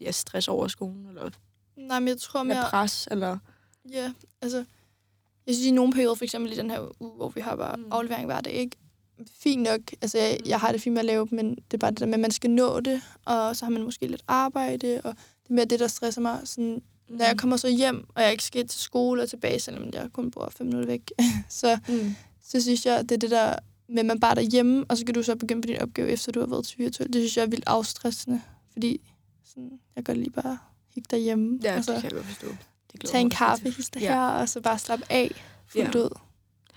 ja, 0.00 0.10
stress 0.10 0.48
over 0.48 0.68
skolen, 0.68 1.06
eller 1.08 1.30
Nej, 1.76 2.00
men 2.00 2.08
jeg 2.08 2.18
tror 2.18 2.42
med 2.42 2.54
mere... 2.54 2.64
pres, 2.70 3.08
eller... 3.10 3.38
Ja, 3.92 4.12
altså... 4.42 4.64
Jeg 5.46 5.54
synes, 5.54 5.66
i 5.66 5.70
nogle 5.70 5.92
perioder, 5.92 6.14
for 6.14 6.24
eksempel 6.24 6.52
i 6.52 6.56
den 6.56 6.70
her 6.70 7.02
uge, 7.02 7.12
hvor 7.16 7.28
vi 7.28 7.40
har 7.40 7.56
bare 7.56 7.76
Mm. 7.76 7.82
mm. 7.82 7.92
aflevering 7.92 8.26
hver 8.26 8.40
dag, 8.40 8.52
ikke? 8.52 8.76
Fint 9.38 9.62
nok. 9.62 9.80
Altså, 10.02 10.18
jeg, 10.18 10.40
jeg 10.46 10.60
har 10.60 10.72
det 10.72 10.80
fint 10.80 10.92
med 10.92 11.00
at 11.00 11.06
lave 11.06 11.28
men 11.30 11.54
det 11.54 11.74
er 11.74 11.78
bare 11.78 11.90
det 11.90 12.00
der 12.00 12.06
med, 12.06 12.14
at 12.14 12.20
man 12.20 12.30
skal 12.30 12.50
nå 12.50 12.80
det, 12.80 13.02
og 13.24 13.56
så 13.56 13.64
har 13.64 13.70
man 13.70 13.82
måske 13.82 14.06
lidt 14.06 14.22
arbejde, 14.28 15.00
og 15.04 15.14
det 15.42 15.50
er 15.50 15.54
mere 15.54 15.64
det, 15.64 15.80
der 15.80 15.86
stresser 15.88 16.20
mig. 16.20 16.40
Sådan, 16.44 16.82
når 17.08 17.24
jeg 17.24 17.38
kommer 17.38 17.56
så 17.56 17.68
hjem, 17.68 18.06
og 18.14 18.22
jeg 18.22 18.30
ikke 18.32 18.44
skal 18.44 18.68
til 18.68 18.80
skole 18.80 19.22
og 19.22 19.28
tilbage, 19.28 19.60
selvom 19.60 19.90
jeg 19.92 20.08
kun 20.12 20.30
bor 20.30 20.48
fem 20.56 20.66
minutter 20.66 20.86
væk, 20.86 21.10
så, 21.48 21.78
Mm. 21.88 22.14
så 22.42 22.60
synes 22.62 22.86
jeg, 22.86 23.02
det 23.08 23.12
er 23.12 23.18
det 23.18 23.30
der 23.30 23.56
at 23.98 24.06
man 24.06 24.20
bare 24.20 24.30
er 24.30 24.34
derhjemme, 24.34 24.84
og 24.88 24.96
så 24.96 25.04
kan 25.04 25.14
du 25.14 25.22
så 25.22 25.36
begynde 25.36 25.62
på 25.62 25.66
din 25.66 25.78
opgave, 25.80 26.08
efter 26.10 26.32
du 26.32 26.40
har 26.40 26.46
været 26.46 26.66
til 26.66 26.78
virtuelt. 26.78 27.12
Det 27.12 27.20
synes 27.22 27.36
jeg 27.36 27.42
er 27.42 27.46
vildt 27.46 27.64
afstressende, 27.66 28.40
fordi 28.72 29.00
sådan, 29.44 29.70
jeg 29.96 30.04
kan 30.04 30.16
lige 30.16 30.30
bare 30.30 30.58
hygge 30.94 31.06
derhjemme. 31.10 31.58
Ja, 31.62 31.76
og 31.76 31.84
så, 31.84 31.92
det 31.92 32.00
kan 32.02 32.10
jeg 32.10 32.16
godt 32.16 32.26
forstå. 32.26 32.46
Det 32.92 33.10
tage 33.10 33.20
en 33.20 33.30
kaffe, 33.30 33.70
hister 33.70 34.00
Ja. 34.00 34.12
her, 34.12 34.20
og 34.28 34.48
så 34.48 34.60
bare 34.60 34.78
slappe 34.78 35.04
af 35.10 35.30
fuldt 35.66 35.94
Ja. 35.94 36.00
ud. 36.00 36.08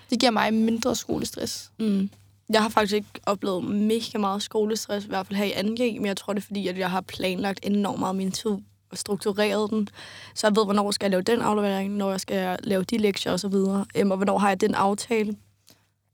Det 0.09 0.19
giver 0.19 0.31
mig 0.31 0.53
mindre 0.53 0.95
skolestress. 0.95 1.71
Mm. 1.79 2.09
Jeg 2.49 2.61
har 2.61 2.69
faktisk 2.69 2.93
ikke 2.95 3.07
oplevet 3.25 3.63
mega 3.63 4.17
meget 4.17 4.41
skolestress, 4.43 5.05
i 5.05 5.09
hvert 5.09 5.27
fald 5.27 5.37
her 5.37 5.45
i 5.45 5.51
2G, 5.51 5.99
men 5.99 6.05
jeg 6.05 6.17
tror, 6.17 6.33
det 6.33 6.41
er 6.41 6.45
fordi, 6.45 6.67
at 6.67 6.77
jeg 6.77 6.91
har 6.91 7.01
planlagt 7.01 7.59
enormt 7.63 7.99
meget 7.99 8.15
min 8.15 8.31
tid 8.31 8.51
og 8.91 8.97
struktureret 8.97 9.69
den. 9.69 9.89
Så 10.35 10.47
jeg 10.47 10.55
ved, 10.55 10.63
hvornår 10.65 10.91
skal 10.91 11.05
jeg 11.05 11.11
lave 11.11 11.21
den 11.21 11.41
aflevering, 11.41 11.93
når 11.95 12.11
jeg 12.11 12.19
skal 12.21 12.59
lave 12.63 12.83
de 12.83 12.97
lektier 12.97 13.31
osv., 13.33 13.53
øhm, 13.95 14.11
og 14.11 14.17
hvornår 14.17 14.37
har 14.37 14.47
jeg 14.49 14.61
den 14.61 14.75
aftale. 14.75 15.35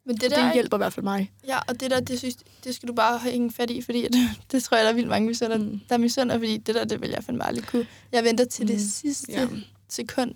Men 0.05 0.15
det 0.15 0.21
Det, 0.21 0.31
der, 0.31 0.43
det 0.45 0.53
hjælper 0.53 0.77
i 0.77 0.79
hvert 0.79 0.93
fald 0.93 1.03
mig. 1.03 1.31
ja, 1.47 1.57
og 1.67 1.79
det 1.79 1.91
der, 1.91 1.99
det, 1.99 2.19
synes, 2.19 2.35
det 2.63 2.75
skal 2.75 2.89
du 2.89 2.93
bare 2.93 3.17
have 3.17 3.33
ingen 3.33 3.51
fat 3.51 3.69
i, 3.69 3.81
fordi 3.81 4.05
at, 4.05 4.13
det 4.51 4.63
tror 4.63 4.77
jeg, 4.77 4.83
der 4.83 4.89
er 4.89 4.93
vildt 4.95 5.09
mange 5.09 5.27
misunder, 5.27 5.57
Mm. 5.57 5.79
der 5.89 5.95
er 5.95 5.99
misunder, 5.99 6.37
fordi 6.37 6.57
det 6.57 6.75
der, 6.75 6.85
det 6.85 7.01
vil 7.01 7.09
jeg 7.09 7.23
fandme 7.23 7.45
aldrig 7.47 7.65
kunne. 7.67 7.87
Jeg 8.11 8.23
venter 8.23 8.45
til 8.45 8.63
mm. 8.63 8.67
det 8.67 8.91
sidste 8.91 9.31
Ja. 9.31 9.47
sekund. 9.89 10.31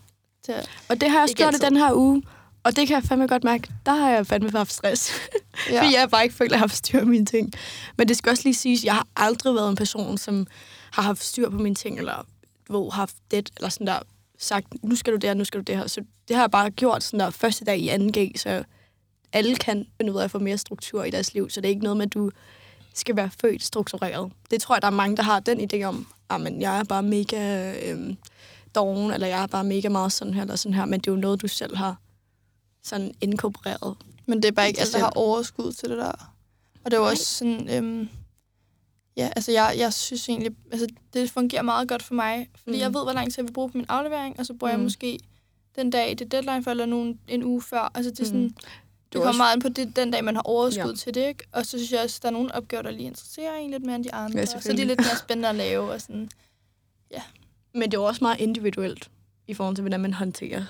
Til, 0.45 0.53
Og 0.89 1.01
det 1.01 1.09
har 1.09 1.17
jeg 1.17 1.23
også 1.23 1.35
gjort 1.35 1.55
i 1.55 1.57
den 1.59 1.77
her 1.77 1.93
uge, 1.93 2.23
og 2.63 2.75
det 2.75 2.87
kan 2.87 2.95
jeg 2.95 3.03
fandme 3.03 3.27
godt 3.27 3.43
mærke. 3.43 3.67
Der 3.85 3.91
har 3.95 4.09
jeg 4.09 4.27
fandme 4.27 4.51
haft 4.51 4.73
stress. 4.73 5.11
ja. 5.71 5.81
Fordi 5.81 5.95
jeg 5.95 6.09
bare 6.09 6.23
ikke 6.23 6.35
føler, 6.35 6.49
at 6.49 6.51
jeg 6.51 6.59
har 6.59 6.63
haft 6.67 6.75
styr 6.75 6.99
på 6.99 7.05
mine 7.05 7.25
ting. 7.25 7.53
Men 7.97 8.07
det 8.07 8.17
skal 8.17 8.29
også 8.29 8.43
lige 8.43 8.53
siges, 8.55 8.79
at 8.81 8.85
jeg 8.85 8.93
har 8.93 9.07
aldrig 9.15 9.55
været 9.55 9.69
en 9.69 9.75
person, 9.75 10.17
som 10.17 10.47
har 10.91 11.01
haft 11.03 11.23
styr 11.23 11.49
på 11.49 11.57
mine 11.57 11.75
ting, 11.75 11.97
eller 11.97 12.25
ved, 12.69 12.91
haft 12.91 13.15
det, 13.31 13.49
eller 13.57 13.69
sådan 13.69 13.87
der, 13.87 13.99
sagt, 14.39 14.83
nu 14.83 14.95
skal 14.95 15.13
du 15.13 15.17
det 15.17 15.29
her, 15.29 15.33
nu 15.33 15.43
skal 15.45 15.57
du 15.59 15.63
det 15.63 15.77
her. 15.77 15.87
Så 15.87 16.01
det 16.27 16.35
har 16.35 16.43
jeg 16.43 16.51
bare 16.51 16.69
gjort 16.69 17.03
sådan 17.03 17.19
der 17.19 17.29
første 17.29 17.65
dag 17.65 17.79
i 17.79 17.89
2G, 17.89 18.37
så 18.37 18.63
alle 19.33 19.55
kan 19.55 19.87
finde 19.97 20.13
ud 20.13 20.19
af 20.19 20.23
at 20.23 20.31
få 20.31 20.39
mere 20.39 20.57
struktur 20.57 21.03
i 21.03 21.09
deres 21.11 21.33
liv. 21.33 21.49
Så 21.49 21.61
det 21.61 21.67
er 21.67 21.69
ikke 21.69 21.83
noget 21.83 21.97
med, 21.97 22.05
at 22.05 22.13
du 22.13 22.31
skal 22.93 23.15
være 23.15 23.29
født 23.41 23.63
struktureret. 23.63 24.31
Det 24.51 24.61
tror 24.61 24.75
jeg, 24.75 24.81
der 24.81 24.87
er 24.87 24.91
mange, 24.91 25.17
der 25.17 25.23
har 25.23 25.39
den 25.39 25.69
idé 25.73 25.83
om, 25.83 26.07
at 26.29 26.59
jeg 26.59 26.79
er 26.79 26.83
bare 26.83 27.03
mega 27.03 27.73
øhm, 27.91 28.17
doven, 28.75 29.11
eller 29.11 29.27
jeg 29.27 29.43
er 29.43 29.47
bare 29.47 29.63
mega 29.63 29.89
meget 29.89 30.11
sådan 30.11 30.33
her, 30.33 30.41
eller 30.41 30.55
sådan 30.55 30.73
her. 30.75 30.85
Men 30.85 30.99
det 30.99 31.07
er 31.07 31.11
jo 31.11 31.17
noget, 31.19 31.41
du 31.41 31.47
selv 31.47 31.75
har 31.77 31.95
sådan 32.83 33.13
inkorporeret. 33.21 33.97
Men 34.25 34.41
det 34.41 34.47
er 34.47 34.51
bare 34.51 34.67
ikke 34.67 34.79
alle, 34.81 34.93
der 34.93 34.99
har 34.99 35.09
overskud 35.15 35.71
til 35.71 35.89
det 35.89 35.97
der. 35.97 36.11
Og 36.85 36.91
det 36.91 36.93
er 36.93 37.01
jo 37.01 37.07
også 37.07 37.25
sådan... 37.25 37.69
Øhm, 37.69 38.09
ja, 39.17 39.29
altså 39.35 39.51
jeg, 39.51 39.75
jeg 39.77 39.93
synes 39.93 40.29
egentlig... 40.29 40.51
Altså 40.71 40.87
det 41.13 41.31
fungerer 41.31 41.61
meget 41.61 41.87
godt 41.89 42.03
for 42.03 42.13
mig. 42.13 42.49
Fordi 42.63 42.75
Mm. 42.77 42.81
jeg 42.81 42.93
ved, 42.93 43.03
hvor 43.03 43.13
lang 43.13 43.27
tid 43.27 43.35
jeg 43.37 43.45
vil 43.47 43.53
bruge 43.53 43.69
på 43.71 43.77
min 43.77 43.85
aflevering, 43.89 44.39
og 44.39 44.45
så 44.45 44.53
bruger 44.53 44.71
mm. 44.73 44.77
Mm. 44.77 44.81
jeg 44.81 44.83
måske 44.83 45.19
den 45.75 45.89
dag, 45.89 46.09
det 46.09 46.21
er 46.21 46.25
deadline 46.29 46.63
for, 46.63 46.71
eller 46.71 46.85
nogen, 46.85 47.19
en 47.27 47.43
uge 47.43 47.61
før. 47.61 47.91
Altså 47.95 48.11
det 48.11 48.19
er 48.19 48.23
Mm. 48.23 48.27
sådan... 48.27 48.55
Det 49.13 49.13
kommer 49.13 49.27
også- 49.27 49.37
meget 49.37 49.53
an 49.53 49.59
på 49.61 49.69
det, 49.69 49.95
den 49.95 50.11
dag, 50.11 50.23
man 50.23 50.35
har 50.35 50.41
overskud 50.41 50.83
Ja. 50.83 50.87
ja. 50.89 50.95
til 50.95 51.13
det, 51.13 51.27
ikke? 51.27 51.43
Og 51.51 51.65
så 51.65 51.69
synes 51.77 51.91
jeg 51.91 52.01
også, 52.03 52.19
der 52.21 52.27
er 52.27 52.33
nogle 52.33 52.55
opgaver, 52.55 52.81
der 52.83 52.91
lige 52.91 53.03
interesserer 53.07 53.55
en 53.55 53.71
lidt 53.71 53.83
mere 53.85 53.95
end 53.95 54.03
de 54.03 54.13
andre. 54.13 54.39
Ja, 54.39 54.45
så 54.45 54.57
det 54.71 54.79
er 54.79 54.85
lidt 54.85 54.99
mere 54.99 55.17
spændende 55.17 55.49
at 55.49 55.55
lave. 55.55 55.91
Og 55.91 56.01
sådan. 56.01 56.29
Men 57.73 57.81
det 57.81 57.93
er 57.97 58.01
jo 58.01 58.03
også 58.03 58.23
meget 58.23 58.39
individuelt 58.39 59.09
i 59.47 59.53
forhold 59.53 59.75
til, 59.75 59.81
hvordan 59.81 59.99
man 59.99 60.13
håndterer 60.13 60.65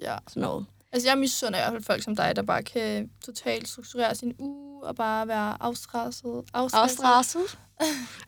Ja. 0.00 0.16
sådan 0.28 0.40
noget. 0.40 0.66
Altså 0.92 1.08
jeg 1.08 1.18
misunder 1.18 1.58
i 1.58 1.62
hvert 1.62 1.72
fald 1.72 1.82
folk 1.82 2.02
som 2.02 2.16
dig, 2.16 2.36
der 2.36 2.42
bare 2.42 2.62
kan 2.62 3.10
totalt 3.24 3.68
strukturere 3.68 4.14
sin 4.14 4.34
uge 4.38 4.84
og 4.84 4.96
bare 4.96 5.28
være 5.28 5.56
afstresset. 5.62 6.44
Afstresset. 6.54 7.58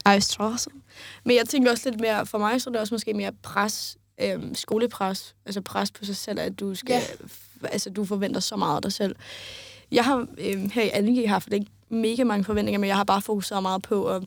Afstresset. 0.05 0.73
Men 1.25 1.37
jeg 1.37 1.49
tænker 1.49 1.71
også 1.71 1.91
lidt 1.91 2.00
mere, 2.00 2.26
for 2.26 2.38
mig 2.38 2.62
så 2.62 2.71
er 2.71 2.73
det 2.73 2.81
også 2.81 2.95
måske 2.95 3.15
mere 3.15 3.33
pres, 3.33 3.97
øhm, 4.21 4.55
skolepres, 4.55 5.35
altså 5.47 5.61
pres 5.61 5.91
på 5.91 6.05
sig 6.05 6.17
selv, 6.17 6.41
at 6.41 6.61
du 6.61 6.75
skal, 6.75 6.95
Ja. 6.95 7.03
Altså 7.73 7.90
du 7.90 8.04
forventer 8.04 8.40
så 8.40 8.56
meget 8.56 8.76
af 8.76 8.82
dig 8.82 8.92
selv. 8.92 9.16
Jeg 9.90 10.04
har 10.04 10.26
øhm, 10.38 10.70
her 10.70 10.82
i 10.82 11.25
2G 11.25 11.28
haft 11.28 11.52
ikke 11.52 11.66
mega 11.88 12.25
mange 12.25 12.44
forventninger, 12.44 12.78
men 12.78 12.88
jeg 12.88 12.96
har 12.96 13.04
bare 13.04 13.23
fokuseret 13.23 13.62
meget 13.62 13.82
på 13.82 14.06
at 14.08 14.23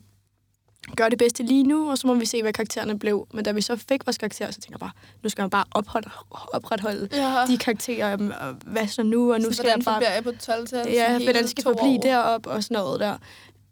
gøre 0.96 1.10
det 1.10 1.18
bedste 1.18 1.42
lige 1.42 1.62
nu, 1.62 1.90
og 1.90 1.98
så 1.98 2.06
må 2.06 2.14
vi 2.14 2.26
se, 2.26 2.42
hvad 2.42 2.52
karaktererne 2.52 2.98
blev. 2.98 3.26
Men 3.34 3.44
da 3.44 3.52
vi 3.52 3.60
så 3.60 3.76
fik 3.76 4.06
vores 4.06 4.18
karakterer, 4.18 4.50
så 4.50 4.60
tænker 4.60 4.72
jeg 4.74 4.80
bare, 4.80 4.90
nu 5.22 5.28
skal 5.28 5.42
man 5.42 5.50
bare 5.50 5.64
opretholde, 5.70 6.10
opretholde 6.30 7.08
Ja. 7.12 7.44
de 7.48 7.58
karakterer, 7.58 8.12
og 8.40 8.54
hvad 8.66 8.86
så 8.88 9.02
nu, 9.02 9.32
og 9.32 9.40
nu 9.40 9.44
så 9.50 9.56
skal 9.56 9.66
jeg 9.76 9.84
bare 9.84 10.02
jeg 10.14 10.24
på 10.24 10.32
12 10.40 10.66
tal? 10.66 10.88
Ja, 10.92 11.18
hvordan 11.18 11.48
skal 11.48 11.62
jeg 11.66 11.74
forblive 11.76 11.98
derop 12.02 12.46
og 12.46 12.64
sådan 12.64 12.74
noget 12.74 13.00
der. 13.00 13.16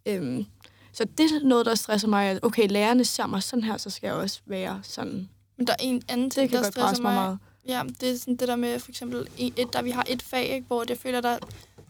Øhm, 0.06 0.46
så 0.92 1.04
det 1.04 1.20
er 1.24 1.44
noget, 1.46 1.66
der 1.66 1.74
stresser 1.74 2.08
mig, 2.08 2.26
at 2.30 2.38
okay, 2.42 2.68
lærerne 2.70 3.04
ser 3.04 3.26
mig 3.26 3.42
sådan 3.42 3.62
her, 3.62 3.76
så 3.76 3.90
skal 3.90 4.06
jeg 4.06 4.16
også 4.16 4.40
være 4.46 4.80
sådan. 4.82 5.28
Men 5.58 5.66
der 5.66 5.72
er 5.72 5.76
en 5.80 6.02
anden 6.08 6.30
ting, 6.30 6.42
Det 6.42 6.50
kan 6.50 6.64
der 6.64 6.70
stresser 6.70 7.02
mig. 7.02 7.14
meget. 7.14 7.38
Ja, 7.68 7.82
det 8.00 8.10
er 8.10 8.16
sådan 8.18 8.36
det 8.36 8.48
der 8.48 8.56
med, 8.56 8.78
for 8.78 8.90
eksempel, 8.90 9.28
et, 9.38 9.72
der 9.72 9.82
vi 9.82 9.90
har 9.90 10.04
et 10.08 10.22
fag, 10.22 10.44
ikke, 10.54 10.66
hvor 10.66 10.84
jeg 10.88 10.98
føler, 10.98 11.20
der 11.20 11.38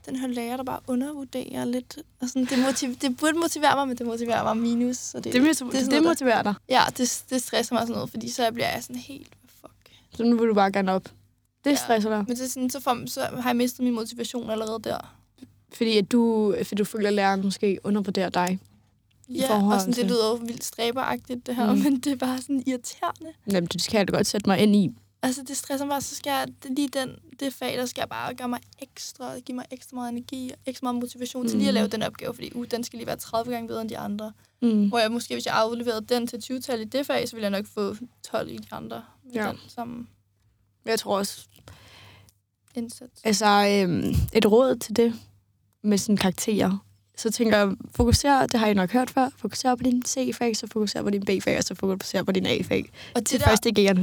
den 0.06 0.16
her 0.16 0.26
lærer, 0.28 0.56
der 0.56 0.64
bare 0.64 0.80
undervurderer 0.86 1.64
lidt. 1.64 1.98
Og 2.20 2.28
sådan, 2.28 2.44
det, 2.44 2.58
motiv- 2.58 2.94
det 3.00 3.16
burde 3.16 3.38
motivere 3.38 3.76
mig, 3.76 3.88
men 3.88 3.96
det 3.98 4.06
motiverer 4.06 4.42
mig 4.44 4.56
minus. 4.56 4.96
Så 4.96 5.16
det, 5.20 5.24
Det, 5.32 5.42
det, 5.42 5.58
det, 5.58 5.72
det, 5.72 5.90
det 5.90 6.02
motiverer 6.02 6.42
dig. 6.42 6.54
Ja, 6.68 6.82
det, 6.96 7.22
det 7.30 7.42
stresser 7.42 7.74
mig 7.74 7.82
sådan 7.82 7.94
noget, 7.94 8.10
fordi 8.10 8.28
så 8.28 8.50
bliver 8.52 8.70
jeg 8.70 8.82
sådan 8.82 8.96
helt, 8.96 9.28
hvad 9.40 9.50
fuck. 9.60 9.90
Så 10.16 10.22
nu 10.24 10.36
vil 10.38 10.48
du 10.48 10.54
bare 10.54 10.72
gerne 10.72 10.92
op. 10.92 11.04
Det 11.64 11.70
Ja. 11.70 11.74
stresser 11.76 12.10
dig. 12.10 12.24
Men 12.28 12.36
det 12.36 12.44
er 12.44 12.48
sådan, 12.48 12.70
så, 12.70 12.80
får, 12.80 12.98
så 13.06 13.20
har 13.20 13.48
jeg 13.50 13.56
mistet 13.56 13.84
min 13.84 13.94
motivation 13.94 14.50
allerede 14.50 14.78
der. 14.84 15.14
Fordi, 15.72 15.98
at 15.98 16.12
du, 16.12 16.54
fordi 16.64 16.74
du 16.74 16.84
føler, 16.84 17.08
at 17.08 17.14
læreren 17.14 17.42
måske 17.42 17.78
undervurderer 17.84 18.28
dig. 18.30 18.58
Ja, 19.28 19.64
og 19.72 19.80
sådan, 19.80 19.94
det 19.94 20.04
lyder 20.06 20.28
jo 20.28 20.34
vildt 20.34 20.64
stræberagtigt, 20.64 21.46
det 21.46 21.56
her, 21.56 21.72
Mm. 21.74 21.78
men 21.78 22.00
det 22.00 22.12
er 22.12 22.16
bare 22.16 22.38
sådan 22.42 22.62
irriterende. 22.66 23.32
Jamen, 23.50 23.66
det 23.66 23.82
skal 23.82 23.98
jeg 23.98 24.08
da 24.08 24.12
godt 24.16 24.26
sætte 24.26 24.48
mig 24.48 24.58
ind 24.58 24.76
i. 24.76 24.90
Altså, 25.22 25.42
det 25.48 25.56
stresser 25.56 25.86
mig, 25.86 26.02
så 26.02 26.14
skal 26.14 26.30
jeg, 26.30 26.46
det, 26.62 26.70
lige 26.76 26.88
den, 26.88 27.16
det 27.40 27.54
fag, 27.54 27.78
der 27.78 27.86
skal 27.86 28.00
jeg 28.00 28.08
bare 28.08 28.34
gøre 28.34 28.48
mig 28.48 28.60
ekstra, 28.82 29.38
give 29.38 29.56
mig 29.56 29.64
ekstra 29.70 29.94
meget 29.94 30.12
energi, 30.12 30.50
og 30.52 30.58
ekstra 30.66 30.84
meget 30.84 30.94
motivation 31.02 31.42
mm. 31.42 31.48
til 31.48 31.58
lige 31.58 31.68
at 31.68 31.72
Mhm. 31.72 31.74
lave 31.74 31.88
den 31.88 32.02
opgave, 32.02 32.34
fordi 32.34 32.52
uh, 32.54 32.64
den 32.70 32.84
skal 32.84 32.96
lige 32.96 33.06
være 33.06 33.16
30 33.16 33.52
gange 33.52 33.68
bedre 33.68 33.80
end 33.80 33.88
de 33.90 33.98
andre. 33.98 34.32
Mm. 34.62 34.88
Hvor 34.88 34.98
jeg 34.98 35.12
måske, 35.12 35.34
hvis 35.34 35.46
jeg 35.46 35.54
afleverede 35.54 36.00
den 36.14 36.26
til 36.26 36.36
20-tal 36.44 36.80
i 36.80 36.84
det 36.84 37.06
fag, 37.06 37.28
så 37.28 37.36
ville 37.36 37.42
jeg 37.42 37.50
nok 37.50 37.66
få 37.66 37.94
12 38.30 38.50
i 38.50 38.56
de 38.56 38.66
andre 38.70 39.02
Ja. 39.34 39.48
den 39.50 39.58
samme 39.68 40.06
Jeg 40.84 40.98
tror 40.98 41.18
også, 41.18 41.46
indsats. 42.74 43.20
altså 43.24 43.46
øhm, 43.46 44.14
et 44.32 44.46
råd 44.46 44.76
til 44.76 44.96
det 44.96 45.14
med 45.82 45.98
sådan 45.98 46.16
karakterer. 46.16 46.84
Så 47.18 47.30
tænker 47.30 47.58
jeg, 47.58 47.68
fokuser, 47.94 48.46
det 48.46 48.60
har 48.60 48.66
I 48.66 48.74
nok 48.74 48.90
hørt 48.92 49.10
før, 49.10 49.28
fokuser 49.36 49.74
på 49.74 49.82
din 49.82 50.02
C-fag, 50.06 50.56
så 50.56 50.66
fokuser 50.72 51.02
på 51.02 51.10
din 51.10 51.22
B-fag, 51.24 51.56
og 51.58 51.64
så 51.64 51.74
fokuser 51.74 52.22
på 52.22 52.32
din 52.32 52.46
A-fag. 52.46 52.84
Og 53.14 53.24
Til 53.24 53.38
det 53.38 53.44
der, 53.44 53.50
første 53.50 53.68
G'erne. 53.78 54.00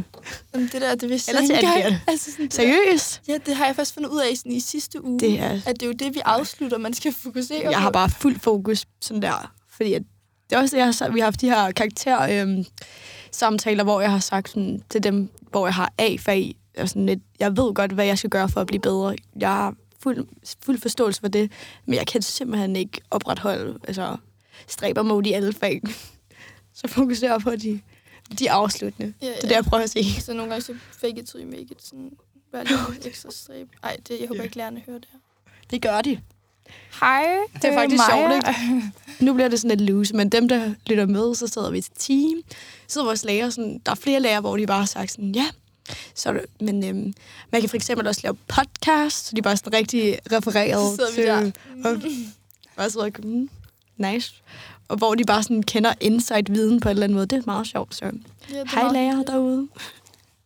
jamen, 0.53 0.69
det 0.71 0.81
der, 0.81 0.95
det 0.95 1.09
vidste 1.09 1.29
Eller 1.29 1.41
jeg 1.41 1.49
til 1.59 1.67
anden 1.67 1.99
Altså, 2.07 2.31
sådan, 2.31 2.45
det 2.45 2.51
der, 2.57 2.63
Seriøst? 2.63 3.21
ja, 3.27 3.37
det 3.45 3.55
har 3.55 3.65
jeg 3.65 3.75
først 3.75 3.93
fundet 3.93 4.09
ud 4.09 4.19
af 4.31 4.37
sådan, 4.37 4.51
i 4.51 4.59
sidste 4.59 5.05
uge. 5.05 5.19
Det 5.19 5.39
er, 5.39 5.49
At 5.65 5.67
det 5.79 5.81
er 5.81 5.87
jo 5.87 5.93
det, 5.93 6.15
vi 6.15 6.21
afslutter, 6.25 6.77
man 6.77 6.93
skal 6.93 7.13
fokusere 7.13 7.59
jeg 7.63 7.73
på. 7.73 7.79
har 7.79 7.91
bare 7.91 8.09
fuld 8.09 8.39
fokus 8.39 8.85
sådan 9.01 9.21
der, 9.21 9.53
fordi 9.69 9.93
at, 9.93 10.01
det 10.49 10.55
er 10.55 10.59
også 10.59 10.75
det, 10.75 10.77
jeg 10.77 10.85
har 10.87 10.91
sagt, 10.91 11.13
vi 11.13 11.19
har 11.19 11.25
haft 11.25 11.41
de 11.41 11.49
her 11.49 11.71
karakter 11.71 12.41
øhm, 12.41 12.65
samtaler, 13.31 13.83
hvor 13.83 14.01
jeg 14.01 14.11
har 14.11 14.19
sagt 14.19 14.49
sådan, 14.49 14.81
til 14.89 15.03
dem, 15.03 15.29
hvor 15.51 15.67
jeg 15.67 15.73
har 15.73 15.93
A-fag, 15.97 16.55
og 16.77 16.89
sådan 16.89 17.05
lidt, 17.05 17.19
jeg 17.39 17.57
ved 17.57 17.73
godt, 17.73 17.91
hvad 17.91 18.05
jeg 18.05 18.17
skal 18.17 18.29
gøre 18.29 18.49
for 18.49 18.61
at 18.61 18.67
blive 18.67 18.79
bedre. 18.81 19.15
Jeg 19.39 19.71
fuld, 20.05 20.27
fuld 20.65 20.77
forståelse 20.79 21.21
for 21.21 21.27
det, 21.27 21.51
men 21.85 21.95
jeg 21.95 22.07
kan 22.07 22.21
simpelthen 22.21 22.75
ikke 22.75 23.01
opretholde 23.11 23.79
altså, 23.87 24.17
stræber 24.67 25.01
mod 25.01 25.25
i 25.25 25.31
alle 25.31 25.53
fag. 25.53 25.81
Så 26.73 26.87
fokuser 26.87 27.39
på 27.39 27.55
de, 27.55 27.81
de 28.39 28.51
afsluttende. 28.51 29.13
Ja, 29.21 29.27
Det 29.27 29.35
er 29.37 29.41
det, 29.41 29.51
jeg 29.51 29.63
prøver 29.65 29.83
at 29.83 29.89
sige. 29.89 30.21
Så 30.21 30.33
nogle 30.33 30.49
gange 30.51 30.63
så 30.65 30.75
fake 30.91 31.19
it 31.19 31.27
till 31.27 31.39
you 31.41 31.45
make 31.49 31.61
it. 31.61 31.83
Sådan, 31.83 32.11
bare 32.51 32.63
lige 32.65 32.77
en 33.01 33.07
ekstra 33.07 33.31
strib. 33.31 33.67
Ej, 33.83 33.97
det, 34.07 34.19
jeg 34.19 34.27
håber 34.27 34.35
Ja. 34.35 34.43
ikke 34.43 34.57
lærerne 34.57 34.81
hører 34.87 34.99
det 34.99 35.07
her. 35.11 35.19
Det 35.71 35.81
gør 35.81 36.01
de. 36.01 36.19
Hej, 36.99 37.25
Det 37.53 37.65
er 37.65 37.73
faktisk 37.73 38.03
sjovt, 38.11 38.33
ikke? 38.35 38.81
Nu 39.19 39.33
bliver 39.33 39.47
det 39.49 39.59
sådan 39.59 39.77
lidt 39.77 39.89
loose, 39.89 40.15
men 40.15 40.29
dem, 40.29 40.47
der 40.47 40.73
lytter 40.87 41.05
med, 41.05 41.35
så 41.35 41.47
sidder 41.47 41.71
vi 41.71 41.81
til 41.81 41.91
team. 41.99 42.41
Så 42.51 42.53
sidder 42.87 43.05
vores 43.07 43.23
lærer 43.25 43.49
sådan, 43.49 43.81
der 43.85 43.91
er 43.91 43.95
flere 43.95 44.19
lærere, 44.19 44.41
hvor 44.41 44.57
de 44.57 44.67
bare 44.67 44.79
har 44.79 44.85
sagt 44.85 45.11
sådan, 45.11 45.31
ja, 45.35 45.45
så 46.15 46.33
det, 46.33 46.45
men 46.61 46.83
øhm, 46.85 47.13
man 47.51 47.61
kan 47.61 47.69
for 47.69 47.75
eksempel 47.75 48.07
også 48.07 48.21
lave 48.23 48.37
podcast, 48.47 49.25
så 49.25 49.31
de 49.35 49.37
er 49.37 49.41
bare 49.41 49.57
sådan 49.57 49.73
rigtig 49.73 50.19
refereret 50.31 50.95
Så 50.99 51.11
til... 51.15 51.23
der. 51.23 51.51
Og, 51.85 52.01
og 52.85 52.91
så 52.91 53.03
ved 53.03 53.23
mm, 53.23 53.49
nice. 53.97 54.33
Og 54.87 54.97
hvor 54.97 55.15
de 55.15 55.23
bare 55.25 55.43
sådan 55.43 55.63
kender 55.63 55.93
insight-viden 56.01 56.79
på 56.79 56.89
en 56.89 56.91
eller 56.91 57.03
anden 57.03 57.15
måde. 57.15 57.25
Det 57.25 57.37
er 57.37 57.41
meget 57.45 57.67
sjovt, 57.67 57.95
så 57.95 58.05
Ja, 58.05 58.63
hej 58.71 58.91
lærer 58.91 59.23
derude. 59.23 59.67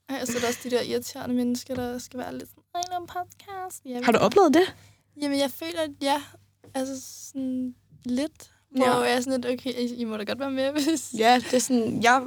Ej, 0.10 0.18
og 0.22 0.28
så 0.28 0.34
er 0.38 0.40
der 0.42 0.48
også 0.48 0.60
de 0.64 0.70
der 0.70 0.82
irriterende 0.82 1.36
mennesker, 1.36 1.76
der 1.76 1.98
skal 2.00 2.20
være 2.20 2.38
lidt 2.38 2.50
sådan, 2.50 2.64
"Ej, 2.76 2.82
lave 2.92 3.02
en 3.02 3.08
podcast. 3.08 3.82
Ja, 3.86 4.00
Har 4.04 4.12
du 4.12 4.18
oplevet 4.18 4.54
det? 4.54 4.76
Jamen, 5.22 5.40
jeg 5.40 5.52
føler, 5.52 5.82
at 5.82 5.90
ja, 6.02 6.22
altså 6.74 7.02
sådan 7.28 7.76
lidt. 8.06 8.52
Hvor 8.72 8.86
Ja. 8.86 8.98
jeg 9.00 9.12
er 9.14 9.22
sådan 9.22 9.42
lidt, 9.42 9.60
okay, 9.60 9.74
I, 9.80 9.96
I 9.96 10.04
må 10.04 10.18
da 10.18 10.24
godt 10.24 10.40
være 10.40 10.52
med, 10.52 10.72
hvis... 10.72 11.14
Ja, 11.18 11.36
det 11.36 11.54
er 11.54 11.60
sådan, 11.60 12.04
jeg 12.04 12.22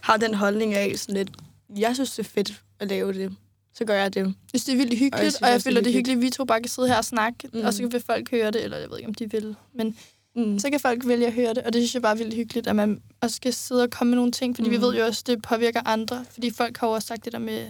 har 0.00 0.16
den 0.16 0.34
holdning 0.34 0.74
af 0.74 0.98
sådan 0.98 1.14
lidt, 1.14 1.30
jeg 1.76 1.94
synes, 1.94 2.10
det 2.10 2.18
er 2.18 2.30
fedt 2.30 2.62
at 2.78 2.88
lave 2.88 3.12
det. 3.12 3.36
Så 3.74 3.84
gør 3.84 3.94
jeg 3.94 4.14
det. 4.14 4.20
Jeg 4.20 4.34
synes, 4.48 4.64
det 4.64 4.72
er 4.72 4.76
vildt 4.76 4.92
hyggeligt, 4.92 5.14
Og 5.14 5.22
jeg 5.24 5.32
synes 5.32 5.42
og 5.42 5.48
jeg 5.48 5.54
er 5.54 5.58
føler, 5.58 5.80
det 5.80 5.90
er 5.90 5.94
hyggeligt. 5.94 6.16
at 6.16 6.22
vi 6.22 6.30
to 6.30 6.44
bare 6.44 6.60
kan 6.60 6.68
sidde 6.68 6.88
her 6.88 6.96
og 6.96 7.04
snakke, 7.04 7.48
Mm. 7.52 7.60
og 7.64 7.74
så 7.74 7.86
vil 7.86 8.00
folk 8.00 8.30
høre 8.30 8.50
det, 8.50 8.64
eller 8.64 8.76
jeg 8.78 8.90
ved 8.90 8.98
ikke, 8.98 9.08
om 9.08 9.14
de 9.14 9.30
vil. 9.30 9.56
Men 9.74 9.96
Mm. 10.36 10.58
så 10.58 10.70
kan 10.70 10.80
folk 10.80 11.06
vælge 11.08 11.26
at 11.26 11.32
høre 11.32 11.54
det, 11.54 11.58
og 11.62 11.72
det 11.72 11.80
synes 11.82 11.94
jeg 11.94 12.02
bare 12.02 12.12
er 12.12 12.16
vildt 12.16 12.34
hyggeligt, 12.34 12.66
at 12.66 12.76
man 12.76 13.02
også 13.20 13.36
skal 13.36 13.52
sidde 13.52 13.82
og 13.82 13.90
komme 13.90 14.10
med 14.10 14.16
nogle 14.16 14.32
ting, 14.32 14.56
fordi 14.56 14.68
mm. 14.68 14.76
vi 14.76 14.80
ved 14.80 14.94
jo 14.94 15.04
også, 15.04 15.22
det 15.26 15.42
påvirker 15.42 15.80
andre. 15.84 16.24
Fordi 16.30 16.50
folk 16.50 16.76
har 16.76 16.86
jo 16.86 16.92
også 16.92 17.06
sagt 17.08 17.24
det 17.24 17.32
der 17.32 17.38
med 17.38 17.66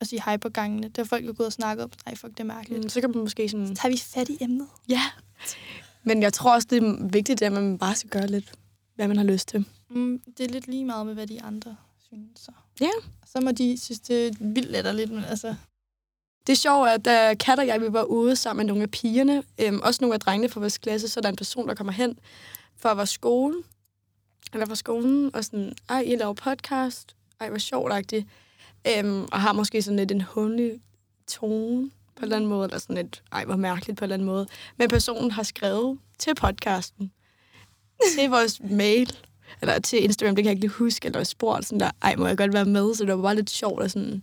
at 0.00 0.06
sige 0.08 0.22
hej 0.24 0.36
på 0.36 0.48
gangene. 0.48 0.88
Det 0.88 0.96
har 0.96 1.04
folk 1.04 1.26
jo 1.26 1.34
gået 1.36 1.46
og 1.46 1.52
snakket 1.52 1.84
om. 1.84 1.90
Nej, 2.06 2.14
fuck, 2.14 2.30
det 2.32 2.40
er 2.40 2.44
mærkeligt. 2.44 2.82
Mm, 2.84 2.88
så 2.88 3.00
kan 3.00 3.10
man 3.10 3.18
måske 3.18 3.48
sådan... 3.48 3.68
Så 3.76 3.82
tager 3.82 3.92
vi 3.92 3.98
fat 3.98 4.28
i 4.28 4.36
emnet. 4.40 4.66
Ja. 4.88 5.00
Men 6.02 6.22
jeg 6.22 6.32
tror 6.32 6.54
også, 6.54 6.68
det 6.70 6.82
er 6.82 7.08
vigtigt, 7.08 7.42
at 7.42 7.52
man 7.52 7.78
bare 7.78 7.94
skal 7.94 8.10
gøre 8.10 8.26
lidt, 8.26 8.52
hvad 8.94 9.08
man 9.08 9.16
har 9.16 9.24
lyst 9.24 9.48
til. 9.48 9.64
Mm, 9.90 10.20
det 10.38 10.46
er 10.46 10.52
lidt 10.52 10.68
lige 10.68 10.84
meget 10.84 11.06
med, 11.06 11.14
hvad 11.14 11.26
de 11.26 11.42
andre 11.42 11.76
Så. 12.36 12.52
Ja. 12.80 12.90
Så 13.26 13.40
må 13.40 13.52
de 13.52 13.78
synes, 13.80 14.00
det 14.00 14.26
er 14.26 14.30
vildt 14.40 14.70
letterligt, 14.70 15.10
men 15.10 15.24
altså... 15.24 15.54
Det 16.46 16.52
er 16.52 16.56
sjovt, 16.56 16.88
at 16.88 17.04
da 17.04 17.34
Kat 17.34 17.58
og 17.58 17.66
jeg 17.66 17.80
vi 17.80 17.92
var 17.92 18.02
ude 18.02 18.36
sammen 18.36 18.66
med 18.66 18.68
nogle 18.68 18.82
af 18.82 18.90
pigerne, 18.90 19.42
øhm, 19.60 19.80
også 19.82 19.98
nogle 20.00 20.14
af 20.14 20.20
drengene 20.20 20.48
fra 20.48 20.60
vores 20.60 20.78
klasse, 20.78 21.08
så 21.08 21.20
er 21.20 21.22
der 21.22 21.28
en 21.28 21.36
person, 21.36 21.68
der 21.68 21.74
kommer 21.74 21.92
hen 21.92 22.18
fra 22.76 22.94
vores 22.94 23.10
skole, 23.10 23.62
eller 24.52 24.66
fra 24.66 24.74
skolen, 24.74 25.34
og 25.34 25.44
sådan, 25.44 25.72
ej, 25.88 26.00
I 26.00 26.16
laver 26.16 26.32
podcast, 26.32 27.16
ej, 27.40 27.48
hvor 27.48 27.58
sjovt 27.58 27.92
øhm, 28.88 29.22
og 29.32 29.40
har 29.40 29.52
måske 29.52 29.82
sådan 29.82 29.96
lidt 29.96 30.12
en 30.12 30.20
hundelig 30.20 30.80
tone 31.26 31.90
på 31.90 32.20
en 32.20 32.22
eller 32.22 32.36
anden 32.36 32.50
måde, 32.50 32.64
eller 32.64 32.78
sådan 32.78 32.96
lidt, 32.96 33.22
ej, 33.32 33.44
hvor 33.44 33.56
mærkeligt 33.56 33.98
på 33.98 34.04
en 34.04 34.06
eller 34.06 34.14
anden 34.14 34.26
måde. 34.26 34.46
Men 34.76 34.88
personen 34.88 35.30
har 35.30 35.42
skrevet 35.42 35.98
til 36.18 36.34
podcasten, 36.34 37.12
til 38.14 38.30
vores 38.30 38.60
mail, 38.60 39.16
eller 39.60 39.78
til 39.78 40.04
Instagram, 40.04 40.36
det 40.36 40.42
kan 40.42 40.48
jeg 40.48 40.52
ikke 40.52 40.66
lige 40.66 40.70
huske, 40.70 41.06
eller 41.06 41.24
spurgt 41.24 41.66
sådan 41.66 41.80
der, 41.80 41.90
ej, 42.02 42.16
må 42.16 42.26
jeg 42.26 42.36
godt 42.36 42.52
være 42.52 42.64
med? 42.64 42.94
Så 42.94 43.04
det 43.04 43.16
var 43.16 43.22
bare 43.22 43.34
lidt 43.34 43.50
sjovt, 43.50 43.82
at, 43.82 43.90
sådan, 43.90 44.22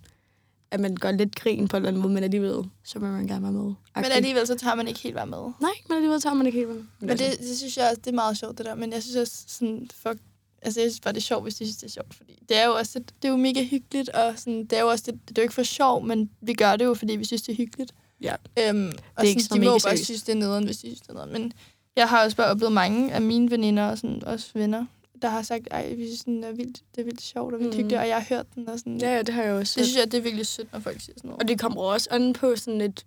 at 0.72 0.80
man 0.80 0.96
gør 0.96 1.12
lidt 1.12 1.36
grin 1.36 1.68
på 1.68 1.78
en 1.78 1.82
eller 1.82 1.88
anden 1.88 2.02
måde, 2.02 2.14
men 2.14 2.24
alligevel, 2.24 2.70
så 2.84 3.00
vil 3.00 3.10
man 3.10 3.28
gerne 3.28 3.44
være 3.44 3.52
med. 3.52 3.74
Men 3.96 4.06
alligevel 4.12 4.48
så 4.48 4.56
tager 4.56 4.76
man 4.76 4.88
ikke 4.88 5.00
helt 5.00 5.16
være 5.16 5.28
med. 5.28 5.38
Nej, 5.38 5.72
men 5.90 5.96
alligevel 5.96 6.22
tager 6.22 6.34
man 6.34 6.46
ikke 6.46 6.60
helt 6.60 6.70
med. 6.70 6.84
Men 7.00 7.10
det, 7.10 7.40
det 7.40 7.58
synes 7.58 7.78
jeg 7.78 7.86
også, 7.90 8.02
det 8.06 8.08
er 8.08 8.16
meget 8.16 8.38
sjovt, 8.38 8.58
det 8.58 8.66
der. 8.66 8.76
Men 8.76 8.94
jeg 8.94 9.04
synes 9.04 9.16
også, 9.16 9.44
sådan, 9.48 9.90
fuck, 9.94 10.18
altså 10.62 10.82
jeg 10.82 10.92
synes 10.92 11.00
bare, 11.00 11.14
det 11.14 11.20
er 11.20 11.22
sjovt, 11.22 11.44
hvis 11.44 11.56
de 11.56 11.66
synes, 11.66 11.78
det 11.78 11.86
er 11.86 11.92
sjovt. 11.92 12.14
Fordi 12.14 12.44
det 12.50 12.58
er 12.58 12.66
jo 12.66 12.74
også, 12.74 13.00
det 13.00 13.28
er 13.28 13.30
jo 13.30 13.38
mega 13.38 13.64
hyggeligt, 13.64 14.10
og 14.10 14.34
sådan, 14.38 14.66
det 14.66 14.74
er 14.74 14.82
jo 14.82 14.88
også, 14.88 15.04
det, 15.08 15.20
det 15.30 15.38
er 15.38 15.42
jo 15.42 15.44
ikke 15.44 15.54
for 15.54 15.64
sjov, 15.64 16.06
men 16.06 16.30
vi 16.42 16.54
gør 16.54 16.76
det 16.76 16.86
jo, 16.86 16.94
fordi 16.94 17.16
vi 17.16 17.26
synes, 17.26 17.42
det 17.42 17.52
er 17.52 17.58
hyggeligt. 17.58 17.94
Ja. 18.22 18.36
Øhm, 18.60 18.92
og 19.16 19.26
ikke 19.26 19.44
sådan, 19.44 19.58
så 19.58 19.62
de 19.62 19.70
må 19.70 19.80
bare 19.84 19.98
synes, 19.98 20.24
det 20.24 20.36
er 20.36 20.40
nederen, 20.40 20.64
hvis 20.64 20.78
de 20.78 20.88
synes, 20.88 21.02
det 21.02 21.10
er 21.10 21.14
nederen. 21.14 21.34
Men 21.34 21.54
jeg 21.96 22.10
har 22.10 22.24
også 22.24 22.38
bare 22.38 22.48
oplevet 22.48 22.74
mange 22.74 23.14
af 23.14 23.22
mine 23.22 23.52
veninder, 23.52 23.88
og 23.88 23.98
sådan, 23.98 24.24
også 24.24 24.50
venner, 24.54 24.86
der 25.22 25.30
har 25.30 25.42
sagt, 25.42 25.68
ej, 25.72 25.94
vi 25.94 26.06
synes, 26.06 26.24
den 26.24 26.44
er 26.44 26.52
vildt, 26.52 26.82
det 26.96 27.02
er 27.02 27.06
vildt 27.06 27.22
sjovt 27.22 27.54
og 27.54 27.60
vildt 27.60 27.74
Mhm. 27.74 27.78
hyggeligt, 27.78 28.02
og 28.02 28.08
jeg 28.08 28.16
har 28.16 28.36
hørt 28.36 28.46
den, 28.56 28.70
og 28.70 28.80
sådan, 28.80 28.98
Ja, 29.02 29.16
ja, 29.16 29.22
det 29.22 29.34
har 29.34 29.44
jeg 29.44 29.54
også. 29.54 29.80
det 29.80 29.86
synes 29.88 29.98
jeg, 29.98 30.12
det 30.12 30.18
er 30.18 30.22
virkelig 30.22 30.48
sødt, 30.48 30.74
når 30.74 30.80
folk 30.80 31.02
siger 31.02 31.14
sådan 31.18 31.28
noget. 31.28 31.42
Og 31.42 31.48
det 31.48 31.60
kommer 31.60 31.82
også 31.82 32.08
an 32.12 32.34
på 32.34 32.56
sådan 32.56 32.78
lidt... 32.78 33.06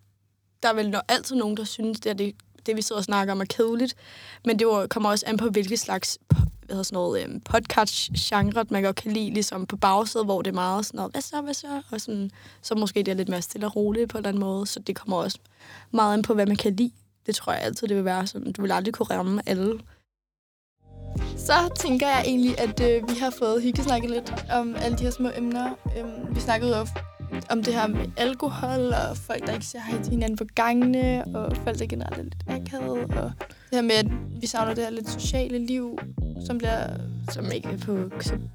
Der 0.62 0.68
er 0.68 0.74
vel 0.74 0.94
no- 0.96 1.00
altid 1.09 1.37
nogen, 1.37 1.57
der 1.57 1.64
synes, 1.64 2.00
det, 2.00 2.11
er 2.11 2.14
det, 2.14 2.35
det 2.66 2.77
vi 2.77 2.83
sidder 2.83 2.98
og 3.00 3.05
snakker 3.05 3.33
om, 3.33 3.40
er 3.40 3.44
kedeligt. 3.44 3.94
Men 4.44 4.59
det 4.59 4.88
kommer 4.90 5.11
også 5.11 5.24
an 5.29 5.37
på, 5.37 5.48
hvilket 5.48 5.79
slags 5.81 6.18
hvad 6.29 6.74
hedder 6.74 6.83
sådan 6.83 6.94
noget, 6.96 7.24
øhm, 7.24 7.40
podcast-genre, 7.40 8.64
man 8.70 8.83
godt 8.83 8.96
kan 8.96 9.12
lide, 9.12 9.31
ligesom 9.31 9.66
på 9.66 9.77
bagsædet, 9.77 10.27
hvor 10.27 10.42
det 10.42 10.50
er 10.50 10.55
meget 10.55 10.87
sådan 10.87 10.98
noget, 10.98 11.12
hvad 11.12 11.22
så, 11.22 11.40
hvad 11.40 11.55
så? 11.55 11.83
Og 11.90 12.00
sådan, 12.00 12.31
så 12.62 12.74
måske 12.74 13.03
det 13.03 13.09
er 13.09 13.14
lidt 13.16 13.29
mere 13.29 13.42
stille 13.42 13.66
og 13.66 13.77
roligt 13.77 14.11
på 14.11 14.18
en 14.18 14.20
eller 14.20 14.29
anden 14.29 14.40
måde. 14.40 14.66
Så 14.66 14.81
det 14.81 14.96
kommer 14.96 15.16
også 15.16 15.38
meget 15.90 16.14
an 16.14 16.22
på, 16.22 16.35
hvad 16.35 16.46
man 16.46 16.57
kan 16.57 16.77
lide. 16.77 16.90
Det 17.27 17.35
tror 17.35 17.53
jeg 17.53 17.62
altid, 17.62 17.88
det 17.88 17.96
vil 17.96 18.05
være 18.05 18.27
sådan. 18.27 18.53
Du 18.53 18.62
vil 18.62 18.72
aldrig 18.72 18.94
kunne 18.94 19.07
ramme 19.11 19.42
alle. 19.48 19.79
Så 21.37 21.53
tænker 21.81 22.09
jeg 22.09 22.22
egentlig, 22.27 22.61
at 22.61 22.81
øh, 22.81 23.09
vi 23.09 23.14
har 23.20 23.31
fået 23.38 23.62
hyggesnakket 23.62 24.11
lidt 24.11 24.35
om 24.53 24.77
alle 24.83 24.98
de 24.98 25.05
her 25.05 25.11
små 25.11 25.29
emner. 25.37 25.70
Øhm, 25.98 26.35
vi 26.35 26.40
snakkede 26.40 26.77
jo 26.79 26.87
om 27.50 27.62
det 27.62 27.74
her 27.74 27.87
med 27.87 28.00
alkohol, 28.16 28.81
og 29.11 29.16
folk, 29.16 29.46
der 29.46 29.53
ikke 29.53 29.66
siger 29.66 29.83
hej 29.83 30.03
til 30.03 30.11
hinanden 30.12 30.37
på 30.38 30.44
gangene, 30.55 31.24
og 31.35 31.57
folk, 31.64 31.79
der 31.79 31.87
generelt 31.87 32.18
er 32.18 32.22
lidt 32.22 32.37
akavet, 32.48 32.98
og 33.16 33.33
det 33.70 33.72
her 33.72 33.83
med, 33.83 33.90
at 33.92 34.07
vi 34.40 34.46
savner 34.46 34.74
det 34.74 34.85
her 34.85 34.90
lidt 34.90 35.11
sociale 35.11 35.66
liv, 35.66 35.98
som 36.46 36.59
bliver, 36.59 36.87
Som 37.33 37.44
ikke 37.55 37.68
er 37.68 37.77
på 37.79 37.98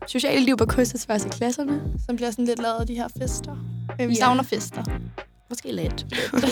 sociale 0.07 0.45
liv 0.45 0.57
på 0.57 0.65
kryds 0.65 0.93
og 0.93 0.99
tværs 0.99 1.25
i 1.25 1.29
klasserne. 1.29 1.81
som 2.05 2.15
bliver 2.15 2.31
sådan 2.31 2.45
lidt 2.45 2.59
lavet 2.61 2.75
af 2.79 2.87
de 2.87 2.95
her 2.95 3.07
fester. 3.19 3.55
Øh, 4.01 4.07
vi 4.09 4.13
Ja. 4.13 4.19
savner 4.19 4.43
fester. 4.43 4.83
Måske 5.49 5.71
lidt. 5.71 6.05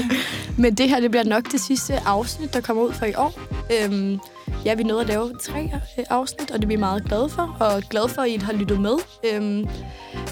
Men 0.64 0.76
det 0.76 0.90
her, 0.90 1.00
det 1.00 1.12
bliver 1.12 1.24
nok 1.24 1.52
det 1.52 1.62
sidste 1.62 2.00
afsnit, 2.00 2.54
der 2.54 2.62
kommer 2.62 2.84
ud 2.84 2.94
for 2.94 3.06
i 3.06 3.14
år. 3.14 3.34
Øhm, 3.72 4.20
ja, 4.66 4.74
vi 4.74 4.84
nåede 4.84 5.02
at 5.02 5.08
lave 5.08 5.36
tre 5.44 5.72
øh, 5.98 6.06
afsnit, 6.10 6.52
og 6.52 6.58
det 6.58 6.64
er 6.64 6.68
vi 6.68 6.76
meget 6.76 7.06
glade 7.06 7.30
for. 7.30 7.58
Og 7.60 7.84
glade 7.90 8.10
for, 8.10 8.22
at 8.22 8.30
I 8.30 8.38
har 8.38 8.54
lyttet 8.54 8.82
med. 8.82 8.98
Øhm, 9.24 9.68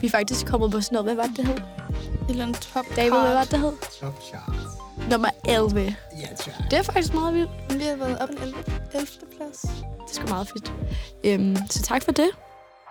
vi 0.02 0.08
er 0.08 0.12
faktisk 0.12 0.48
kommet 0.48 0.72
på 0.72 0.82
sådan 0.82 0.96
noget, 0.96 1.06
hvad 1.06 1.16
var 1.16 1.24
det, 1.24 1.38
det 1.38 1.46
hed? 1.46 1.56
Et 1.56 2.30
eller 2.30 2.44
andet 2.44 2.62
top 2.62 2.86
David, 2.96 3.12
hvad 3.12 3.34
var 3.34 3.42
det, 3.42 3.52
det 3.52 3.60
hed? 3.60 3.72
Top 4.02 4.22
charts. 4.24 4.58
Nummer 5.12 5.30
11. 5.48 5.82
Ja, 5.82 6.28
tak. 6.38 6.54
Det 6.72 6.80
er 6.80 6.84
faktisk 6.84 7.14
meget 7.14 7.34
vildt. 7.34 7.50
Vi 7.80 7.84
har 7.84 7.96
været 7.96 8.20
op 8.20 8.30
på 8.30 8.44
11. 8.44 8.58
11. 8.94 9.08
plads. 9.38 9.62
Det 9.62 9.70
er 10.10 10.14
sgu 10.14 10.28
meget 10.28 10.48
fedt. 10.48 10.74
Øhm, 11.24 11.58
så 11.70 11.82
tak 11.82 12.04
for 12.04 12.12
det. 12.12 12.30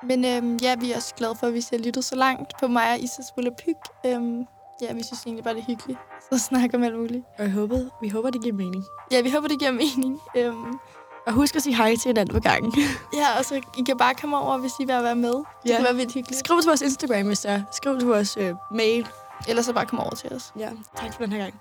Men 0.09 0.25
øhm, 0.25 0.57
ja, 0.57 0.75
vi 0.77 0.93
er 0.93 0.97
også 0.97 1.15
glade 1.15 1.35
for, 1.41 1.47
at 1.47 1.55
vi 1.55 1.65
har 1.71 1.79
lyttet 1.79 2.05
så 2.05 2.15
langt 2.17 2.53
på 2.61 2.67
mig 2.69 2.93
og 2.93 2.99
Isas 2.99 3.27
Volapyk. 3.37 3.77
Øhm, 4.07 4.47
ja, 4.83 4.93
vi 4.93 5.03
synes 5.03 5.23
egentlig 5.27 5.45
bare, 5.45 5.55
det 5.55 5.61
er 5.61 5.67
hyggeligt. 5.67 5.99
Så 6.33 6.39
snakke 6.39 6.77
om 6.77 6.83
alt 6.83 6.99
muligt. 6.99 7.25
Og 7.39 7.45
jeg 7.45 7.53
håber, 7.53 7.79
vi 8.01 8.09
håber, 8.09 8.31
det 8.31 8.43
giver 8.43 8.55
mening. 8.55 8.85
Ja, 9.11 9.21
vi 9.21 9.31
håber, 9.31 9.49
det 9.49 9.59
giver 9.59 9.73
mening. 9.73 10.21
Øhm, 10.37 10.79
Og 11.27 11.33
husk 11.33 11.57
at 11.57 11.63
sige 11.63 11.77
hej 11.77 11.97
til 11.97 12.09
hinanden 12.09 12.35
på 12.35 12.41
gangen. 12.41 12.73
ja, 13.21 13.39
og 13.39 13.45
så 13.45 13.55
I 13.79 13.83
kan 13.87 13.97
bare 13.97 14.15
komme 14.15 14.39
over, 14.39 14.59
hvis 14.59 14.73
I 14.81 14.85
vil 14.85 15.03
være 15.03 15.17
med. 15.17 15.33
Det 15.33 15.45
Ja. 15.67 15.77
kunne 15.77 15.85
være 15.85 15.95
vildt 15.95 16.15
hyggeligt. 16.15 16.39
Skriv 16.39 16.61
til 16.61 16.69
vores 16.69 16.83
Instagram, 16.83 17.27
hvis 17.27 17.41
der 17.41 17.51
er. 17.51 17.63
Skriv 17.73 17.99
til 17.99 18.09
vores 18.09 18.37
øh, 18.37 18.55
mail. 18.73 19.09
Ellers 19.49 19.65
så 19.67 19.73
bare 19.73 19.87
komme 19.87 20.03
over 20.03 20.15
til 20.15 20.33
os. 20.33 20.53
Ja, 20.59 20.71
tak 20.97 21.13
for 21.13 21.23
den 21.23 21.33
her 21.33 21.39
gang. 21.39 21.55